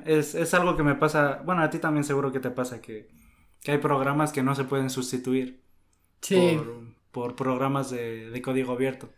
es, 0.06 0.36
es, 0.36 0.54
algo 0.54 0.76
que 0.76 0.84
me 0.84 0.96
pasa, 0.96 1.42
bueno, 1.46 1.62
a 1.62 1.70
ti 1.70 1.80
también 1.80 2.04
seguro 2.04 2.32
que 2.32 2.40
te 2.40 2.52
pasa, 2.52 2.82
que, 2.82 3.10
que 3.62 3.72
hay 3.72 3.78
programas 3.78 4.32
que 4.34 4.44
no 4.44 4.56
se 4.56 4.66
pueden 4.66 4.90
sustituir 4.90 5.65
por, 7.12 7.36
programas 7.36 7.92
de, 7.92 8.42
código 8.44 8.74
abierto. 8.74 9.10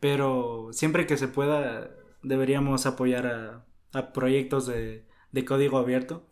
Pero 0.00 0.68
siempre 0.72 1.06
que 1.06 1.16
se 1.16 1.28
pueda, 1.28 1.90
deberíamos 2.22 2.86
apoyar 2.86 3.26
a, 3.26 3.66
a 3.92 4.12
proyectos 4.12 4.66
de, 4.66 5.06
de 5.32 5.44
código 5.44 5.78
abierto 5.78 6.26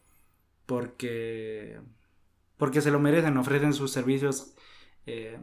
porque, 0.66 1.80
porque 2.56 2.80
se 2.80 2.90
lo 2.90 3.00
merecen, 3.00 3.36
ofrecen 3.36 3.74
sus 3.74 3.90
servicios 3.90 4.54
eh, 5.06 5.38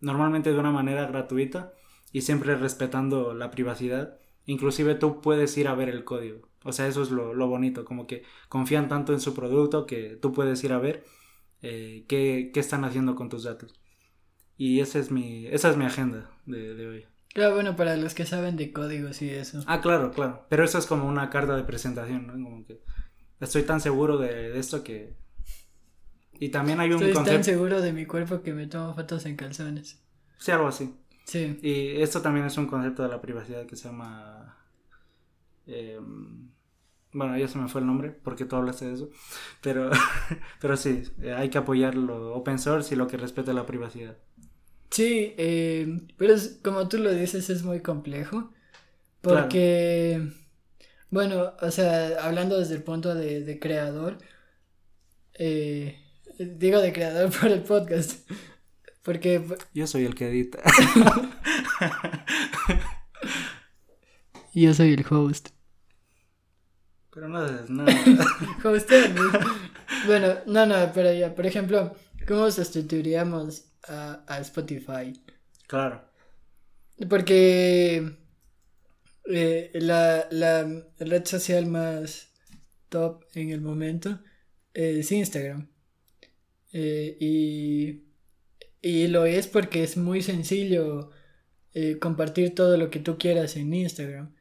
normalmente 0.00 0.52
de 0.52 0.58
una 0.58 0.72
manera 0.72 1.06
gratuita 1.06 1.72
y 2.12 2.22
siempre 2.22 2.56
respetando 2.56 3.34
la 3.34 3.50
privacidad. 3.50 4.18
Inclusive 4.46 4.94
tú 4.96 5.20
puedes 5.20 5.56
ir 5.56 5.68
a 5.68 5.74
ver 5.74 5.88
el 5.88 6.04
código. 6.04 6.48
O 6.64 6.72
sea, 6.72 6.86
eso 6.86 7.02
es 7.02 7.10
lo, 7.10 7.46
bonito, 7.46 7.84
como 7.84 8.06
que 8.06 8.24
confían 8.48 8.88
tanto 8.88 9.12
en 9.12 9.20
su 9.20 9.34
producto 9.34 9.86
que 9.86 10.16
tú 10.20 10.32
puedes 10.32 10.62
ir 10.64 10.72
a 10.72 10.78
ver 10.78 11.04
eh, 11.62 12.04
qué, 12.08 12.50
están 12.54 12.84
haciendo 12.84 13.14
con 13.14 13.28
tus 13.28 13.44
datos. 13.44 13.80
Y 14.56 14.80
esa 14.80 14.98
es 14.98 15.10
mi, 15.10 15.46
esa 15.46 15.70
es 15.70 15.76
mi 15.76 15.84
agenda 15.84 16.30
de, 16.46 16.86
hoy. 16.86 17.06
Claro, 17.32 17.54
bueno, 17.54 17.74
para 17.74 17.96
los 17.96 18.14
que 18.14 18.24
saben 18.24 18.56
de 18.56 18.72
códigos 18.72 19.20
y 19.22 19.30
eso. 19.30 19.62
Ah, 19.66 19.80
claro, 19.80 20.12
claro. 20.12 20.46
Pero 20.48 20.64
eso 20.64 20.78
es 20.78 20.86
como 20.86 21.08
una 21.08 21.30
carta 21.30 21.56
de 21.56 21.64
presentación, 21.64 22.26
¿no? 22.26 22.32
Como 22.34 22.64
que 22.64 22.80
estoy 23.40 23.64
tan 23.64 23.80
seguro 23.80 24.18
de, 24.18 24.58
esto 24.58 24.84
que... 24.84 25.16
Y 26.38 26.48
también 26.50 26.80
hay 26.80 26.92
un 26.92 27.02
Estoy 27.02 27.24
tan 27.24 27.44
seguro 27.44 27.80
de 27.80 27.92
mi 27.92 28.06
cuerpo 28.06 28.42
que 28.42 28.54
me 28.54 28.66
tomo 28.66 28.94
fotos 28.94 29.26
en 29.26 29.36
calzones. 29.36 30.00
Sí, 30.38 30.50
algo 30.50 30.68
así. 30.68 30.94
Sí. 31.24 31.58
Y 31.62 32.02
esto 32.02 32.20
también 32.22 32.46
es 32.46 32.56
un 32.56 32.66
concepto 32.66 33.02
de 33.02 33.08
la 33.08 33.20
privacidad 33.20 33.66
que 33.66 33.76
se 33.76 33.88
llama... 33.88 34.56
Em, 35.66 36.50
bueno, 37.12 37.38
ya 37.38 37.48
se 37.48 37.58
me 37.58 37.68
fue 37.68 37.80
el 37.80 37.86
nombre 37.86 38.10
porque 38.10 38.44
tú 38.44 38.56
hablaste 38.56 38.86
de 38.86 38.94
eso. 38.94 39.10
Pero, 39.60 39.90
pero 40.60 40.76
sí, 40.76 41.04
hay 41.36 41.48
que 41.48 41.58
apoyar 41.58 41.94
lo 41.94 42.34
open 42.34 42.58
source 42.58 42.94
y 42.94 42.98
lo 42.98 43.06
que 43.06 43.16
respete 43.16 43.54
la 43.54 43.66
privacidad. 43.66 44.16
Sí, 44.90 45.34
eh, 45.36 46.00
pero 46.16 46.34
como 46.62 46.88
tú 46.88 46.98
lo 46.98 47.12
dices, 47.12 47.50
es 47.50 47.62
muy 47.62 47.80
complejo. 47.80 48.52
Porque, 49.20 50.20
bueno, 51.10 51.54
o 51.60 51.70
sea, 51.70 52.24
hablando 52.24 52.58
desde 52.58 52.74
el 52.74 52.82
punto 52.82 53.14
de, 53.14 53.58
creador, 53.58 54.18
eh, 55.38 55.98
digo 56.38 56.80
de 56.80 56.92
creador 56.92 57.30
por 57.40 57.50
el 57.50 57.62
podcast. 57.62 58.28
Porque. 59.02 59.42
Yo 59.72 59.86
soy 59.86 60.04
el 60.04 60.14
que 60.14 60.28
edita. 60.28 60.62
Yo 64.54 64.72
soy 64.72 64.92
el 64.92 65.04
host. 65.10 65.48
Pero 67.12 67.28
no 67.28 67.44
es 67.44 67.70
nada. 67.70 67.92
bueno, 70.06 70.34
no, 70.46 70.66
no, 70.66 70.92
pero 70.92 71.12
ya, 71.12 71.34
por 71.34 71.46
ejemplo, 71.46 71.94
¿cómo 72.26 72.50
sustituiríamos 72.50 73.66
a, 73.88 74.24
a 74.26 74.40
Spotify? 74.40 75.12
Claro. 75.66 76.02
Porque 77.08 78.16
eh, 79.26 79.70
la, 79.74 80.26
la 80.30 80.84
red 80.98 81.24
social 81.24 81.66
más 81.66 82.28
top 82.88 83.24
en 83.34 83.50
el 83.50 83.60
momento 83.60 84.20
es 84.72 85.10
Instagram. 85.12 85.68
Eh, 86.72 87.16
y, 87.20 88.02
y, 88.82 89.06
lo 89.08 89.26
es 89.26 89.46
porque 89.46 89.84
es 89.84 89.96
muy 89.96 90.22
sencillo 90.22 91.10
eh, 91.72 91.98
compartir 92.00 92.54
todo 92.54 92.76
lo 92.76 92.90
que 92.90 93.00
tú 93.00 93.16
quieras 93.18 93.56
en 93.56 93.72
Instagram. 93.72 94.34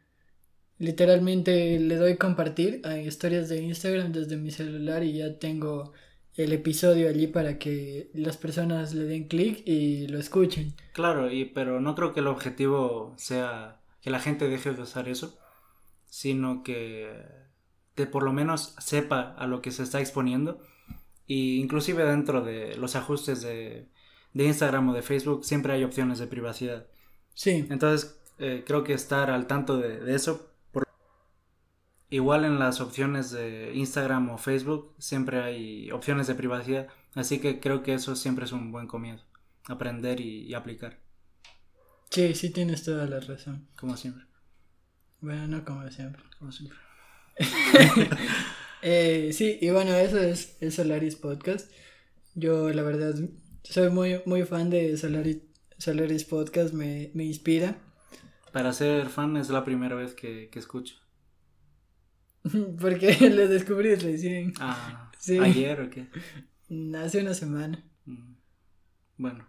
Literalmente 0.80 1.80
le 1.80 1.96
doy 1.96 2.18
compartir 2.18 2.82
a 2.84 2.98
historias 2.98 3.50
de 3.50 3.62
Instagram 3.62 4.12
desde 4.12 4.38
mi 4.38 4.52
celular 4.52 5.04
y 5.04 5.14
ya 5.14 5.38
tengo 5.40 5.94
el 6.36 6.52
episodio 6.52 7.10
allí 7.10 7.28
para 7.28 7.60
que 7.60 8.10
las 8.14 8.38
personas 8.38 8.94
le 8.94 9.06
den 9.06 9.28
clic 9.28 9.62
y 9.66 10.08
lo 10.08 10.18
escuchen. 10.18 10.74
Claro, 10.94 11.32
y 11.32 11.46
pero 11.46 11.80
no 11.80 11.96
creo 11.96 12.14
que 12.14 12.22
el 12.22 12.28
objetivo 12.28 13.14
sea 13.18 13.82
que 14.02 14.10
la 14.10 14.20
gente 14.20 14.50
deje 14.50 14.74
de 14.74 14.82
usar 14.82 15.08
eso, 15.08 15.38
sino 16.08 16.64
que, 16.64 17.12
que 17.96 18.06
por 18.08 18.24
lo 18.24 18.34
menos 18.34 18.76
sepa 18.80 19.34
a 19.38 19.48
lo 19.48 19.62
que 19.62 19.72
se 19.72 19.84
está 19.84 20.00
exponiendo 20.00 20.60
y 21.28 21.60
inclusive 21.60 22.04
dentro 22.04 22.44
de 22.44 22.76
los 22.78 22.96
ajustes 22.96 23.42
de, 23.42 23.88
de 24.34 24.46
Instagram 24.46 24.90
o 24.90 24.94
de 24.94 25.04
Facebook 25.04 25.46
siempre 25.46 25.74
hay 25.74 25.84
opciones 25.84 26.20
de 26.20 26.28
privacidad. 26.28 26.88
Sí. 27.34 27.68
Entonces 27.70 28.20
eh, 28.40 28.64
creo 28.66 28.84
que 28.84 28.94
estar 28.94 29.30
al 29.30 29.48
tanto 29.48 29.78
de, 29.78 30.00
de 30.00 30.16
eso 30.16 30.53
Igual 32.14 32.46
en 32.46 32.60
las 32.60 32.80
opciones 32.80 33.32
de 33.32 33.72
Instagram 33.74 34.30
o 34.30 34.38
Facebook 34.38 34.94
siempre 35.00 35.42
hay 35.42 35.90
opciones 35.90 36.28
de 36.28 36.36
privacidad, 36.36 36.88
así 37.16 37.40
que 37.40 37.60
creo 37.60 37.82
que 37.82 37.96
eso 37.96 38.16
siempre 38.16 38.46
es 38.46 38.52
un 38.52 38.72
buen 38.72 38.86
comienzo, 38.86 39.26
aprender 39.68 40.20
y, 40.22 40.54
aplicar. 40.54 41.00
Sí, 42.12 42.36
sí 42.36 42.52
tienes 42.52 42.84
toda 42.84 43.08
la 43.08 43.20
razón. 43.20 43.68
Como 43.76 43.98
siempre. 43.98 44.26
Bueno, 45.22 45.48
no 45.48 45.66
como 45.66 45.90
siempre. 45.90 46.22
Como 46.38 46.52
siempre. 46.52 46.78
Eh, 48.86 49.32
sí, 49.32 49.60
y 49.62 49.70
bueno, 49.70 49.96
eso 49.96 50.20
es 50.20 50.58
el 50.60 50.74
Solaris 50.74 51.16
Podcast. 51.16 51.72
Yo 52.36 52.70
la 52.72 52.84
verdad 52.84 53.16
soy 53.64 53.90
muy, 53.90 54.22
muy 54.26 54.44
fan 54.44 54.70
de 54.70 54.98
Solaris, 54.98 55.38
Solaris 55.78 56.26
Podcast, 56.26 56.74
me, 56.74 57.10
inspira. 57.16 57.78
Para 58.52 58.74
ser 58.74 59.08
fan 59.08 59.38
es 59.38 59.50
la 59.50 59.64
primera 59.64 59.96
vez 59.96 60.14
que 60.14 60.50
escucho. 60.54 61.03
Porque 62.80 63.18
lo 63.30 63.48
descubrí 63.48 63.96
recién. 63.96 64.54
Ah, 64.60 65.12
¿ayer 65.42 65.82
o 65.82 65.90
qué? 65.90 66.08
Hace 66.98 67.22
una 67.22 67.34
semana. 67.34 67.84
Mm. 68.06 68.36
Bueno, 69.18 69.48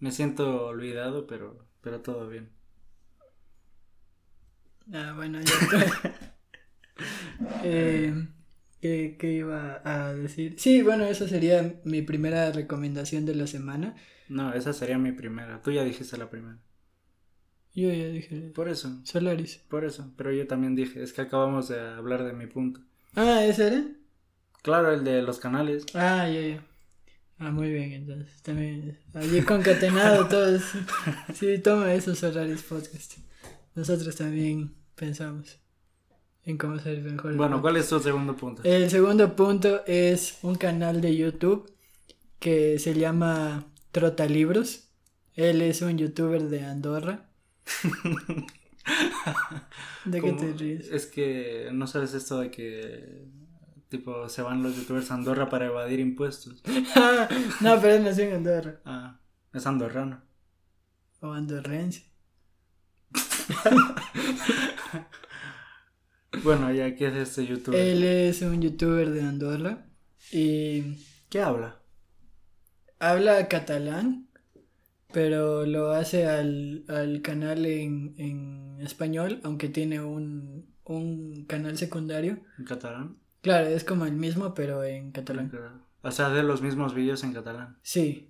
me 0.00 0.12
siento 0.12 0.66
olvidado, 0.66 1.26
pero, 1.26 1.68
pero 1.80 2.00
todo 2.00 2.28
bien. 2.28 2.50
Ah, 4.92 5.12
bueno, 5.14 5.38
ya 5.40 5.54
eh, 7.62 8.26
¿qué, 8.80 9.16
¿Qué 9.18 9.32
iba 9.32 9.80
a 9.84 10.12
decir? 10.12 10.56
Sí, 10.58 10.82
bueno, 10.82 11.04
esa 11.04 11.28
sería 11.28 11.80
mi 11.84 12.02
primera 12.02 12.50
recomendación 12.50 13.24
de 13.24 13.36
la 13.36 13.46
semana. 13.46 13.94
No, 14.28 14.52
esa 14.54 14.72
sería 14.72 14.98
mi 14.98 15.12
primera. 15.12 15.62
Tú 15.62 15.70
ya 15.70 15.84
dijiste 15.84 16.16
la 16.16 16.30
primera. 16.30 16.58
Yo 17.74 17.90
ya 17.90 18.08
dije. 18.08 18.52
Por 18.54 18.68
eso. 18.68 19.00
Solaris. 19.04 19.60
Por 19.68 19.84
eso. 19.84 20.10
Pero 20.16 20.32
yo 20.32 20.46
también 20.46 20.74
dije, 20.74 21.02
es 21.02 21.12
que 21.12 21.22
acabamos 21.22 21.68
de 21.68 21.80
hablar 21.80 22.24
de 22.24 22.32
mi 22.34 22.46
punto. 22.46 22.80
Ah, 23.16 23.44
¿ese 23.44 23.66
era? 23.68 23.84
Claro, 24.62 24.92
el 24.92 25.04
de 25.04 25.22
los 25.22 25.38
canales. 25.38 25.86
Ah, 25.94 26.28
ya, 26.28 26.40
ya. 26.40 26.64
Ah, 27.38 27.50
muy 27.50 27.70
bien, 27.72 27.92
entonces. 27.92 28.42
También. 28.42 28.98
Allí 29.14 29.40
concatenado 29.42 30.28
todos. 30.28 30.62
Sí, 31.34 31.58
toma 31.58 31.92
esos 31.94 32.18
Solaris 32.18 32.62
Podcast. 32.62 33.14
Nosotros 33.74 34.14
también 34.16 34.74
pensamos 34.94 35.58
en 36.44 36.58
cómo 36.58 36.78
ser 36.78 37.00
mejor. 37.00 37.34
Bueno, 37.36 37.60
¿cuál 37.62 37.78
es 37.78 37.88
tu 37.88 37.98
segundo 38.00 38.36
punto? 38.36 38.62
El 38.64 38.90
segundo 38.90 39.34
punto 39.34 39.82
es 39.86 40.38
un 40.42 40.56
canal 40.56 41.00
de 41.00 41.16
YouTube 41.16 41.72
que 42.38 42.78
se 42.78 42.94
llama 42.94 43.64
Trotalibros. 43.92 44.88
Él 45.34 45.62
es 45.62 45.80
un 45.82 45.96
youtuber 45.96 46.42
de 46.42 46.64
Andorra. 46.64 47.28
¿De 50.04 50.20
qué 50.20 50.32
te 50.32 50.52
ríes? 50.52 50.88
Es 50.88 51.06
que 51.06 51.70
no 51.72 51.86
sabes 51.86 52.12
esto 52.14 52.40
de 52.40 52.50
que 52.50 53.28
tipo 53.88 54.28
se 54.28 54.42
van 54.42 54.62
los 54.62 54.76
youtubers 54.76 55.10
a 55.10 55.14
Andorra 55.14 55.48
para 55.48 55.64
evadir 55.66 56.00
impuestos. 56.00 56.62
no, 57.60 57.80
pero 57.80 57.94
él 57.94 58.04
nació 58.04 58.24
en 58.24 58.34
Andorra. 58.34 58.80
Ah, 58.84 59.18
es 59.52 59.66
andorrano. 59.66 60.22
O 61.20 61.32
andorrense. 61.32 62.10
bueno, 66.42 66.72
ya, 66.72 66.96
¿qué 66.96 67.08
es 67.08 67.14
este 67.14 67.46
youtuber? 67.46 67.78
Él 67.78 68.02
es 68.02 68.40
un 68.42 68.62
youtuber 68.62 69.10
de 69.10 69.22
Andorra 69.22 69.86
y... 70.32 70.96
¿Qué 71.28 71.40
habla? 71.40 71.80
Habla 72.98 73.46
catalán 73.48 74.28
pero 75.12 75.66
lo 75.66 75.92
hace 75.92 76.26
al, 76.26 76.84
canal 77.22 77.66
en, 77.66 78.78
español, 78.80 79.40
aunque 79.44 79.68
tiene 79.68 80.00
un, 80.00 80.66
canal 81.46 81.78
secundario. 81.78 82.38
¿En 82.58 82.64
catalán? 82.64 83.16
Claro, 83.40 83.68
es 83.68 83.84
como 83.84 84.06
el 84.06 84.12
mismo, 84.12 84.54
pero 84.54 84.84
en 84.84 85.12
catalán. 85.12 85.52
O 86.02 86.10
sea, 86.10 86.30
de 86.30 86.42
los 86.42 86.62
mismos 86.62 86.94
vídeos 86.94 87.24
en 87.24 87.32
catalán. 87.32 87.76
Sí. 87.82 88.28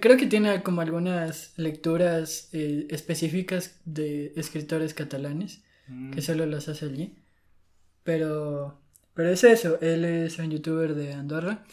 Creo 0.00 0.16
que 0.16 0.26
tiene 0.26 0.62
como 0.62 0.80
algunas 0.80 1.56
lecturas 1.56 2.48
eh, 2.52 2.86
específicas 2.90 3.80
de 3.84 4.32
escritores 4.36 4.94
catalanes, 4.94 5.62
que 5.86 6.20
mm. 6.20 6.22
solo 6.22 6.46
las 6.46 6.68
hace 6.68 6.86
allí. 6.86 7.18
Pero, 8.02 8.80
pero 9.14 9.30
es 9.30 9.44
eso, 9.44 9.78
él 9.80 10.04
es 10.04 10.38
un 10.38 10.50
youtuber 10.50 10.94
de 10.94 11.14
Andorra 11.14 11.64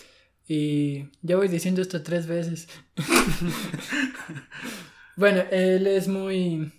y 0.53 1.07
ya 1.21 1.37
voy 1.37 1.47
diciendo 1.47 1.81
esto 1.81 2.03
tres 2.03 2.27
veces. 2.27 2.67
bueno, 5.15 5.43
él 5.49 5.87
es 5.87 6.09
muy... 6.09 6.73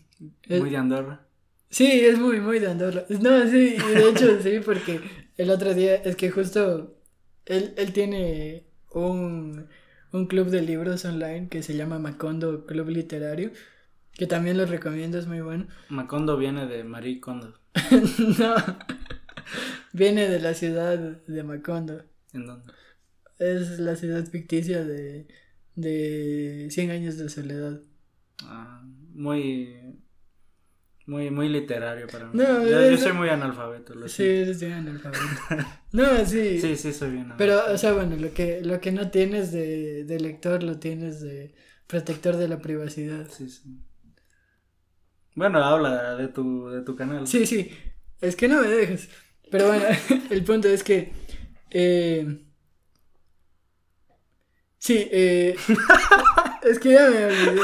Muy 0.47 0.69
de 0.69 0.77
Andorra. 0.77 1.27
Sí, 1.71 1.87
es 1.87 2.19
muy, 2.19 2.39
muy 2.39 2.59
de 2.59 2.71
Andorra. 2.71 3.07
No, 3.09 3.49
sí, 3.49 3.79
de 3.79 4.11
hecho 4.11 4.39
sí, 4.43 4.61
porque 4.63 5.01
el 5.39 5.49
otro 5.49 5.73
día 5.73 5.95
es 5.95 6.17
que 6.17 6.31
justo 6.31 6.99
él, 7.47 7.73
él 7.79 7.95
tiene 7.95 8.67
un, 8.91 9.69
un 10.13 10.27
club 10.27 10.49
de 10.49 10.61
libros 10.61 11.07
online 11.07 11.49
que 11.49 11.63
se 11.63 11.75
llama 11.75 11.99
Macondo 11.99 12.67
Club 12.67 12.91
Literario, 12.91 13.53
que 14.13 14.27
también 14.27 14.59
lo 14.59 14.67
recomiendo, 14.67 15.19
es 15.19 15.27
muy 15.27 15.41
bueno. 15.41 15.67
Macondo 15.89 16.37
viene 16.37 16.67
de 16.67 16.85
Marie 16.85 17.21
Kondo. 17.21 17.55
no. 18.39 18.55
Viene 19.95 20.29
de 20.29 20.41
la 20.41 20.53
ciudad 20.53 20.99
de 20.99 21.43
Macondo. 21.43 22.03
¿En 22.35 22.47
dónde? 22.47 22.71
Es 23.43 23.79
la 23.79 23.97
ciudad 23.97 24.25
ficticia 24.27 24.85
de, 24.85 25.27
de 25.75 26.69
100 26.71 26.91
años 26.91 27.17
de 27.19 27.29
soledad. 27.29 27.81
Ah, 28.45 28.83
muy. 29.15 29.79
Muy, 31.07 31.31
muy 31.33 31.49
literario 31.49 32.07
para 32.07 32.27
mí. 32.27 32.31
No, 32.35 32.65
yo, 32.65 32.97
soy 32.97 33.13
muy 33.13 33.29
analfabeto, 33.29 33.95
lo 33.95 34.09
Sí, 34.09 34.23
eres 34.23 34.61
bien 34.61 34.75
analfabeto. 34.75 35.25
No, 35.93 36.25
sí. 36.25 36.61
Sí, 36.61 36.77
sí, 36.77 36.93
soy 36.93 37.11
bien 37.11 37.33
Pero, 37.37 37.55
o 37.55 37.57
analfabeto. 37.57 37.79
sea, 37.79 37.93
bueno, 37.93 38.17
lo 38.17 38.33
que, 38.33 38.61
lo 38.63 38.81
que 38.81 38.93
no 38.93 39.11
tienes 39.11 39.51
de, 39.53 40.05
de 40.05 40.21
lector 40.21 40.63
lo 40.63 40.79
tienes 40.79 41.21
de 41.21 41.55
protector 41.89 42.37
de 42.37 42.49
la 42.49 42.61
privacidad. 42.61 43.27
Sí, 43.31 43.49
sí. 43.51 43.63
Bueno, 45.35 45.59
habla 45.65 46.15
de 46.17 46.29
tu, 46.29 46.69
de 46.69 46.83
tu 46.83 46.95
canal. 46.95 47.27
Sí, 47.27 47.47
sí, 47.47 47.71
es 48.21 48.37
que 48.37 48.49
no 48.49 48.61
me 48.61 48.69
dejes. 48.69 49.09
Pero 49.51 49.67
bueno, 49.69 49.85
el 50.31 50.45
punto 50.45 50.69
es 50.69 50.83
que... 50.85 51.13
eh, 51.71 52.39
sí, 54.83 55.09
eh, 55.12 55.55
es 56.64 56.79
que 56.81 56.92
ya 56.92 57.09
me 57.09 57.25
olvidé. 57.25 57.61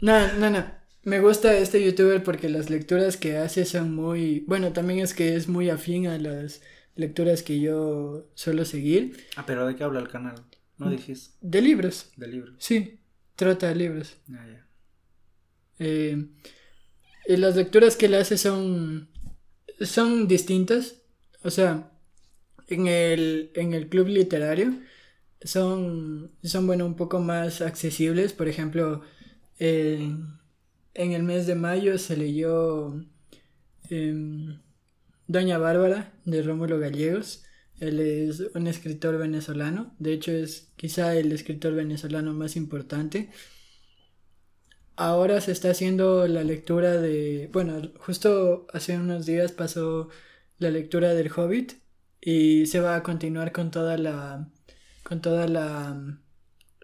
No, 0.00 0.32
no, 0.34 0.50
no. 0.50 0.70
Me 1.02 1.20
gusta 1.20 1.56
este 1.56 1.82
youtuber 1.82 2.22
porque 2.22 2.48
las 2.50 2.68
lecturas 2.68 3.16
que 3.16 3.38
hace 3.38 3.64
son 3.64 3.94
muy... 3.94 4.44
Bueno, 4.46 4.72
también 4.72 5.00
es 5.00 5.14
que 5.14 5.36
es 5.36 5.48
muy 5.48 5.70
afín 5.70 6.06
a 6.06 6.18
las 6.18 6.60
lecturas 6.96 7.42
que 7.42 7.60
yo 7.60 8.28
suelo 8.34 8.64
seguir. 8.64 9.16
Ah, 9.36 9.44
pero 9.46 9.66
¿de 9.66 9.74
qué 9.76 9.84
habla 9.84 10.00
el 10.00 10.08
canal? 10.08 10.34
No 10.76 10.90
dijiste. 10.90 11.34
De 11.40 11.62
libros, 11.62 12.10
De 12.16 12.28
libros. 12.28 12.54
sí. 12.58 13.00
Trata 13.36 13.68
de 13.68 13.74
libros. 13.74 14.16
Ah, 14.32 14.46
ya. 14.46 14.66
Eh, 15.80 16.26
y 17.26 17.36
las 17.36 17.56
lecturas 17.56 17.96
que 17.96 18.06
él 18.06 18.14
hace 18.14 18.38
son, 18.38 19.08
son 19.80 20.28
distintas. 20.28 21.02
O 21.42 21.50
sea, 21.50 21.90
en 22.68 22.86
el, 22.86 23.50
en 23.54 23.74
el 23.74 23.88
club 23.88 24.06
literario 24.06 24.72
son, 25.44 26.32
son 26.42 26.66
bueno, 26.66 26.86
un 26.86 26.96
poco 26.96 27.20
más 27.20 27.60
accesibles. 27.60 28.32
Por 28.32 28.48
ejemplo, 28.48 29.02
eh, 29.58 30.10
en 30.94 31.12
el 31.12 31.22
mes 31.22 31.46
de 31.46 31.54
mayo 31.54 31.98
se 31.98 32.16
leyó 32.16 32.94
em, 33.90 34.60
Doña 35.26 35.58
Bárbara 35.58 36.12
de 36.24 36.42
Rómulo 36.42 36.78
Gallegos. 36.78 37.44
Él 37.80 38.00
es 38.00 38.40
un 38.54 38.66
escritor 38.66 39.18
venezolano. 39.18 39.94
De 39.98 40.12
hecho, 40.12 40.32
es 40.32 40.72
quizá 40.76 41.16
el 41.16 41.32
escritor 41.32 41.74
venezolano 41.74 42.32
más 42.32 42.56
importante. 42.56 43.30
Ahora 44.96 45.40
se 45.40 45.52
está 45.52 45.70
haciendo 45.70 46.26
la 46.28 46.44
lectura 46.44 46.92
de. 46.98 47.50
Bueno, 47.52 47.82
justo 47.98 48.66
hace 48.72 48.96
unos 48.96 49.26
días 49.26 49.52
pasó 49.52 50.08
la 50.58 50.70
lectura 50.70 51.14
del 51.14 51.30
Hobbit. 51.32 51.72
Y 52.20 52.66
se 52.66 52.80
va 52.80 52.96
a 52.96 53.02
continuar 53.02 53.52
con 53.52 53.70
toda 53.70 53.98
la. 53.98 54.48
Con 55.04 55.20
toda 55.22 55.46
la. 55.46 56.18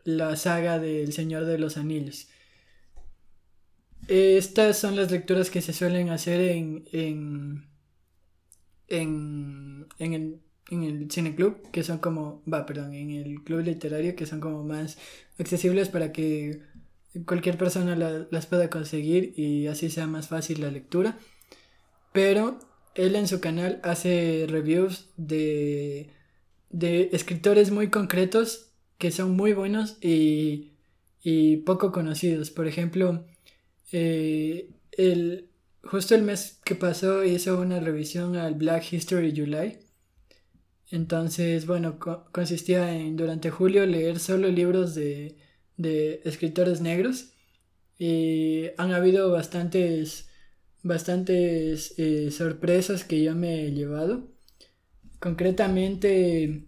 la 0.04 0.36
saga 0.36 0.78
del 0.78 1.12
Señor 1.12 1.44
de 1.46 1.58
los 1.58 1.76
Anillos. 1.76 2.28
Estas 4.08 4.78
son 4.78 4.96
las 4.96 5.10
lecturas 5.10 5.50
que 5.50 5.60
se 5.62 5.72
suelen 5.72 6.10
hacer 6.10 6.40
en. 6.40 6.84
en. 6.92 7.66
en, 8.88 9.86
en 9.98 10.12
el, 10.14 10.40
en 10.70 10.82
el 10.84 11.10
cineclub, 11.10 11.70
que 11.70 11.82
son 11.82 11.98
como. 11.98 12.42
va, 12.52 12.66
perdón, 12.66 12.94
en 12.94 13.10
el 13.10 13.42
club 13.42 13.60
literario, 13.60 14.16
que 14.16 14.26
son 14.26 14.40
como 14.40 14.64
más 14.64 14.98
accesibles 15.38 15.88
para 15.88 16.12
que 16.12 16.62
cualquier 17.26 17.58
persona 17.58 17.96
la- 17.96 18.26
las 18.30 18.46
pueda 18.46 18.70
conseguir 18.70 19.34
y 19.36 19.66
así 19.66 19.90
sea 19.90 20.06
más 20.06 20.28
fácil 20.28 20.60
la 20.60 20.70
lectura. 20.70 21.18
Pero 22.12 22.58
él 22.94 23.14
en 23.16 23.28
su 23.28 23.40
canal 23.40 23.80
hace 23.84 24.46
reviews 24.48 25.10
de, 25.16 26.10
de 26.70 27.10
escritores 27.12 27.70
muy 27.70 27.88
concretos 27.90 28.72
que 28.98 29.10
son 29.10 29.32
muy 29.36 29.52
buenos 29.52 29.98
y, 30.02 30.72
y 31.22 31.58
poco 31.58 31.92
conocidos. 31.92 32.50
Por 32.50 32.66
ejemplo, 32.66 33.26
eh, 33.92 34.70
el, 34.92 35.50
justo 35.84 36.14
el 36.14 36.22
mes 36.22 36.60
que 36.64 36.74
pasó 36.74 37.24
hizo 37.24 37.60
una 37.60 37.80
revisión 37.80 38.36
al 38.36 38.54
Black 38.54 38.92
History 38.92 39.32
July. 39.36 39.78
Entonces, 40.90 41.66
bueno, 41.66 41.98
co- 41.98 42.24
consistía 42.32 42.94
en 42.96 43.16
durante 43.16 43.50
julio 43.50 43.86
leer 43.86 44.18
solo 44.18 44.48
libros 44.48 44.94
de, 44.94 45.36
de 45.76 46.20
escritores 46.24 46.80
negros 46.80 47.32
y 47.98 48.66
han 48.78 48.92
habido 48.92 49.30
bastantes 49.32 50.28
bastantes 50.82 51.94
eh, 51.98 52.30
sorpresas 52.30 53.04
que 53.04 53.22
yo 53.22 53.34
me 53.36 53.66
he 53.66 53.72
llevado 53.72 54.28
concretamente 55.20 56.66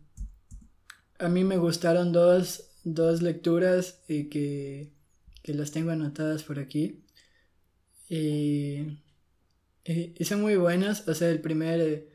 a 1.18 1.28
mí 1.28 1.44
me 1.44 1.56
gustaron 1.56 2.12
dos, 2.12 2.70
dos 2.84 3.22
lecturas 3.22 4.02
eh, 4.08 4.28
que, 4.28 4.92
que 5.42 5.54
las 5.54 5.70
tengo 5.70 5.90
anotadas 5.90 6.42
por 6.42 6.58
aquí 6.58 7.04
y, 8.08 8.98
y- 9.84 10.14
y 10.18 10.24
son 10.24 10.42
muy 10.42 10.56
buenas 10.56 11.08
o 11.08 11.14
sea 11.14 11.30
el 11.30 11.40
primer 11.40 11.80
eh, 11.80 12.08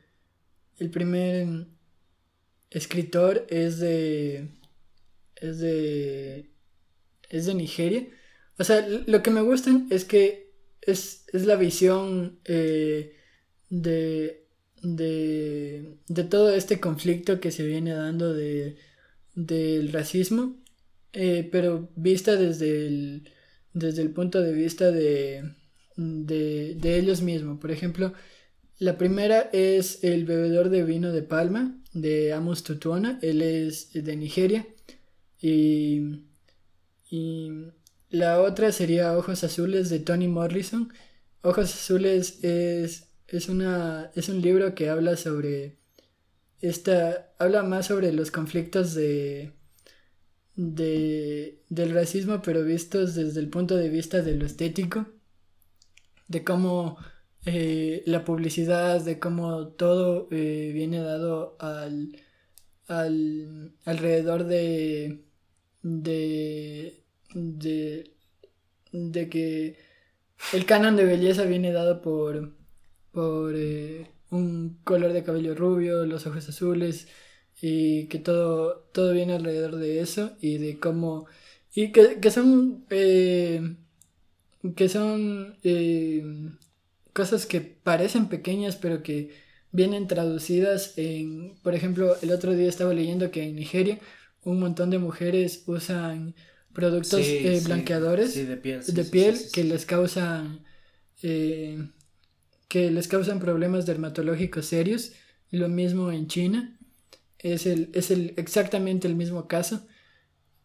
el 0.78 0.90
primer 0.90 1.66
escritor 2.70 3.46
es 3.48 3.78
de 3.78 4.48
es 5.36 5.60
de 5.60 6.50
es 7.30 7.46
de 7.46 7.54
Nigeria. 7.54 8.08
O 8.58 8.64
sea, 8.64 8.86
lo 8.88 9.22
que 9.22 9.30
me 9.32 9.42
gustan 9.42 9.88
es 9.90 10.04
que 10.04 10.52
es, 10.82 11.26
es 11.32 11.46
la 11.46 11.56
visión 11.56 12.40
eh, 12.46 13.16
de, 13.70 14.47
de, 14.82 15.96
de 16.08 16.24
todo 16.24 16.54
este 16.54 16.80
conflicto 16.80 17.40
que 17.40 17.50
se 17.50 17.66
viene 17.66 17.92
dando 17.92 18.32
de, 18.34 18.76
del 19.34 19.92
racismo, 19.92 20.56
eh, 21.12 21.48
pero 21.50 21.90
vista 21.96 22.36
desde 22.36 22.86
el, 22.86 23.28
desde 23.72 24.02
el 24.02 24.10
punto 24.10 24.40
de 24.40 24.52
vista 24.52 24.90
de, 24.90 25.52
de, 25.96 26.74
de 26.74 26.98
ellos 26.98 27.22
mismos. 27.22 27.58
Por 27.58 27.70
ejemplo, 27.70 28.12
la 28.78 28.96
primera 28.96 29.50
es 29.52 30.04
El 30.04 30.24
bebedor 30.24 30.68
de 30.68 30.84
vino 30.84 31.10
de 31.12 31.22
Palma, 31.22 31.76
de 31.92 32.32
Amos 32.32 32.62
Tutuona. 32.62 33.18
Él 33.22 33.42
es 33.42 33.92
de 33.92 34.16
Nigeria. 34.16 34.68
Y, 35.40 36.22
y 37.10 37.50
la 38.10 38.40
otra 38.40 38.70
sería 38.70 39.16
Ojos 39.16 39.42
Azules 39.42 39.90
de 39.90 39.98
Toni 39.98 40.28
Morrison. 40.28 40.92
Ojos 41.42 41.74
Azules 41.74 42.42
es, 42.44 43.07
es, 43.28 43.48
una, 43.48 44.10
es 44.14 44.28
un 44.28 44.40
libro 44.42 44.74
que 44.74 44.90
habla 44.90 45.16
sobre 45.16 45.78
esta, 46.60 47.32
habla 47.38 47.62
más 47.62 47.86
sobre 47.86 48.12
los 48.12 48.30
conflictos 48.30 48.94
de, 48.94 49.54
de, 50.56 51.62
del 51.68 51.94
racismo, 51.94 52.42
pero 52.42 52.64
vistos 52.64 53.14
desde 53.14 53.40
el 53.40 53.48
punto 53.50 53.76
de 53.76 53.88
vista 53.88 54.22
de 54.22 54.34
lo 54.36 54.46
estético, 54.46 55.06
de 56.28 56.44
cómo 56.44 56.98
eh, 57.46 58.02
la 58.06 58.24
publicidad, 58.24 59.00
de 59.04 59.18
cómo 59.18 59.68
todo 59.68 60.28
eh, 60.30 60.70
viene 60.74 61.00
dado 61.00 61.56
al, 61.60 62.16
al 62.88 63.74
alrededor 63.84 64.44
de, 64.44 65.24
de, 65.82 67.04
de, 67.34 68.14
de 68.92 69.28
que 69.30 69.78
el 70.52 70.66
canon 70.66 70.96
de 70.96 71.04
belleza 71.04 71.44
viene 71.44 71.72
dado 71.72 72.02
por, 72.02 72.57
por 73.12 73.54
eh, 73.56 74.10
un 74.30 74.80
color 74.84 75.12
de 75.12 75.24
cabello 75.24 75.54
rubio, 75.54 76.04
los 76.06 76.26
ojos 76.26 76.48
azules, 76.48 77.08
y 77.60 78.06
que 78.08 78.18
todo, 78.18 78.80
todo 78.92 79.12
viene 79.12 79.34
alrededor 79.34 79.76
de 79.76 80.00
eso 80.00 80.36
y 80.40 80.58
de 80.58 80.78
cómo... 80.80 81.26
Y 81.74 81.92
que, 81.92 82.20
que 82.20 82.30
son... 82.30 82.84
eh, 82.90 83.76
que 84.76 84.88
son 84.88 85.56
eh, 85.62 86.22
cosas 87.12 87.46
que 87.46 87.60
parecen 87.60 88.28
pequeñas 88.28 88.76
pero 88.76 89.02
que 89.02 89.30
vienen 89.72 90.06
traducidas 90.08 90.94
en... 90.96 91.56
Por 91.62 91.74
ejemplo, 91.74 92.16
el 92.22 92.32
otro 92.32 92.54
día 92.54 92.68
estaba 92.68 92.94
leyendo 92.94 93.30
que 93.30 93.44
en 93.44 93.56
Nigeria 93.56 93.98
un 94.44 94.60
montón 94.60 94.90
de 94.90 94.98
mujeres 94.98 95.64
usan 95.66 96.34
productos 96.72 97.20
Sí, 97.24 97.40
eh, 97.42 97.60
blanqueadores 97.64 98.32
sí, 98.32 98.44
de 98.44 98.56
piel, 98.56 98.82
de 98.86 99.04
piel 99.04 99.38
que 99.52 99.64
les 99.64 99.84
causan 99.86 100.64
eh, 101.22 101.90
que 102.68 102.90
les 102.90 103.08
causan 103.08 103.40
problemas 103.40 103.86
dermatológicos 103.86 104.66
serios 104.66 105.12
lo 105.50 105.68
mismo 105.68 106.12
en 106.12 106.26
China 106.26 106.78
es 107.38 107.66
el 107.66 107.90
es 107.94 108.10
el 108.10 108.34
exactamente 108.36 109.08
el 109.08 109.14
mismo 109.14 109.48
caso 109.48 109.86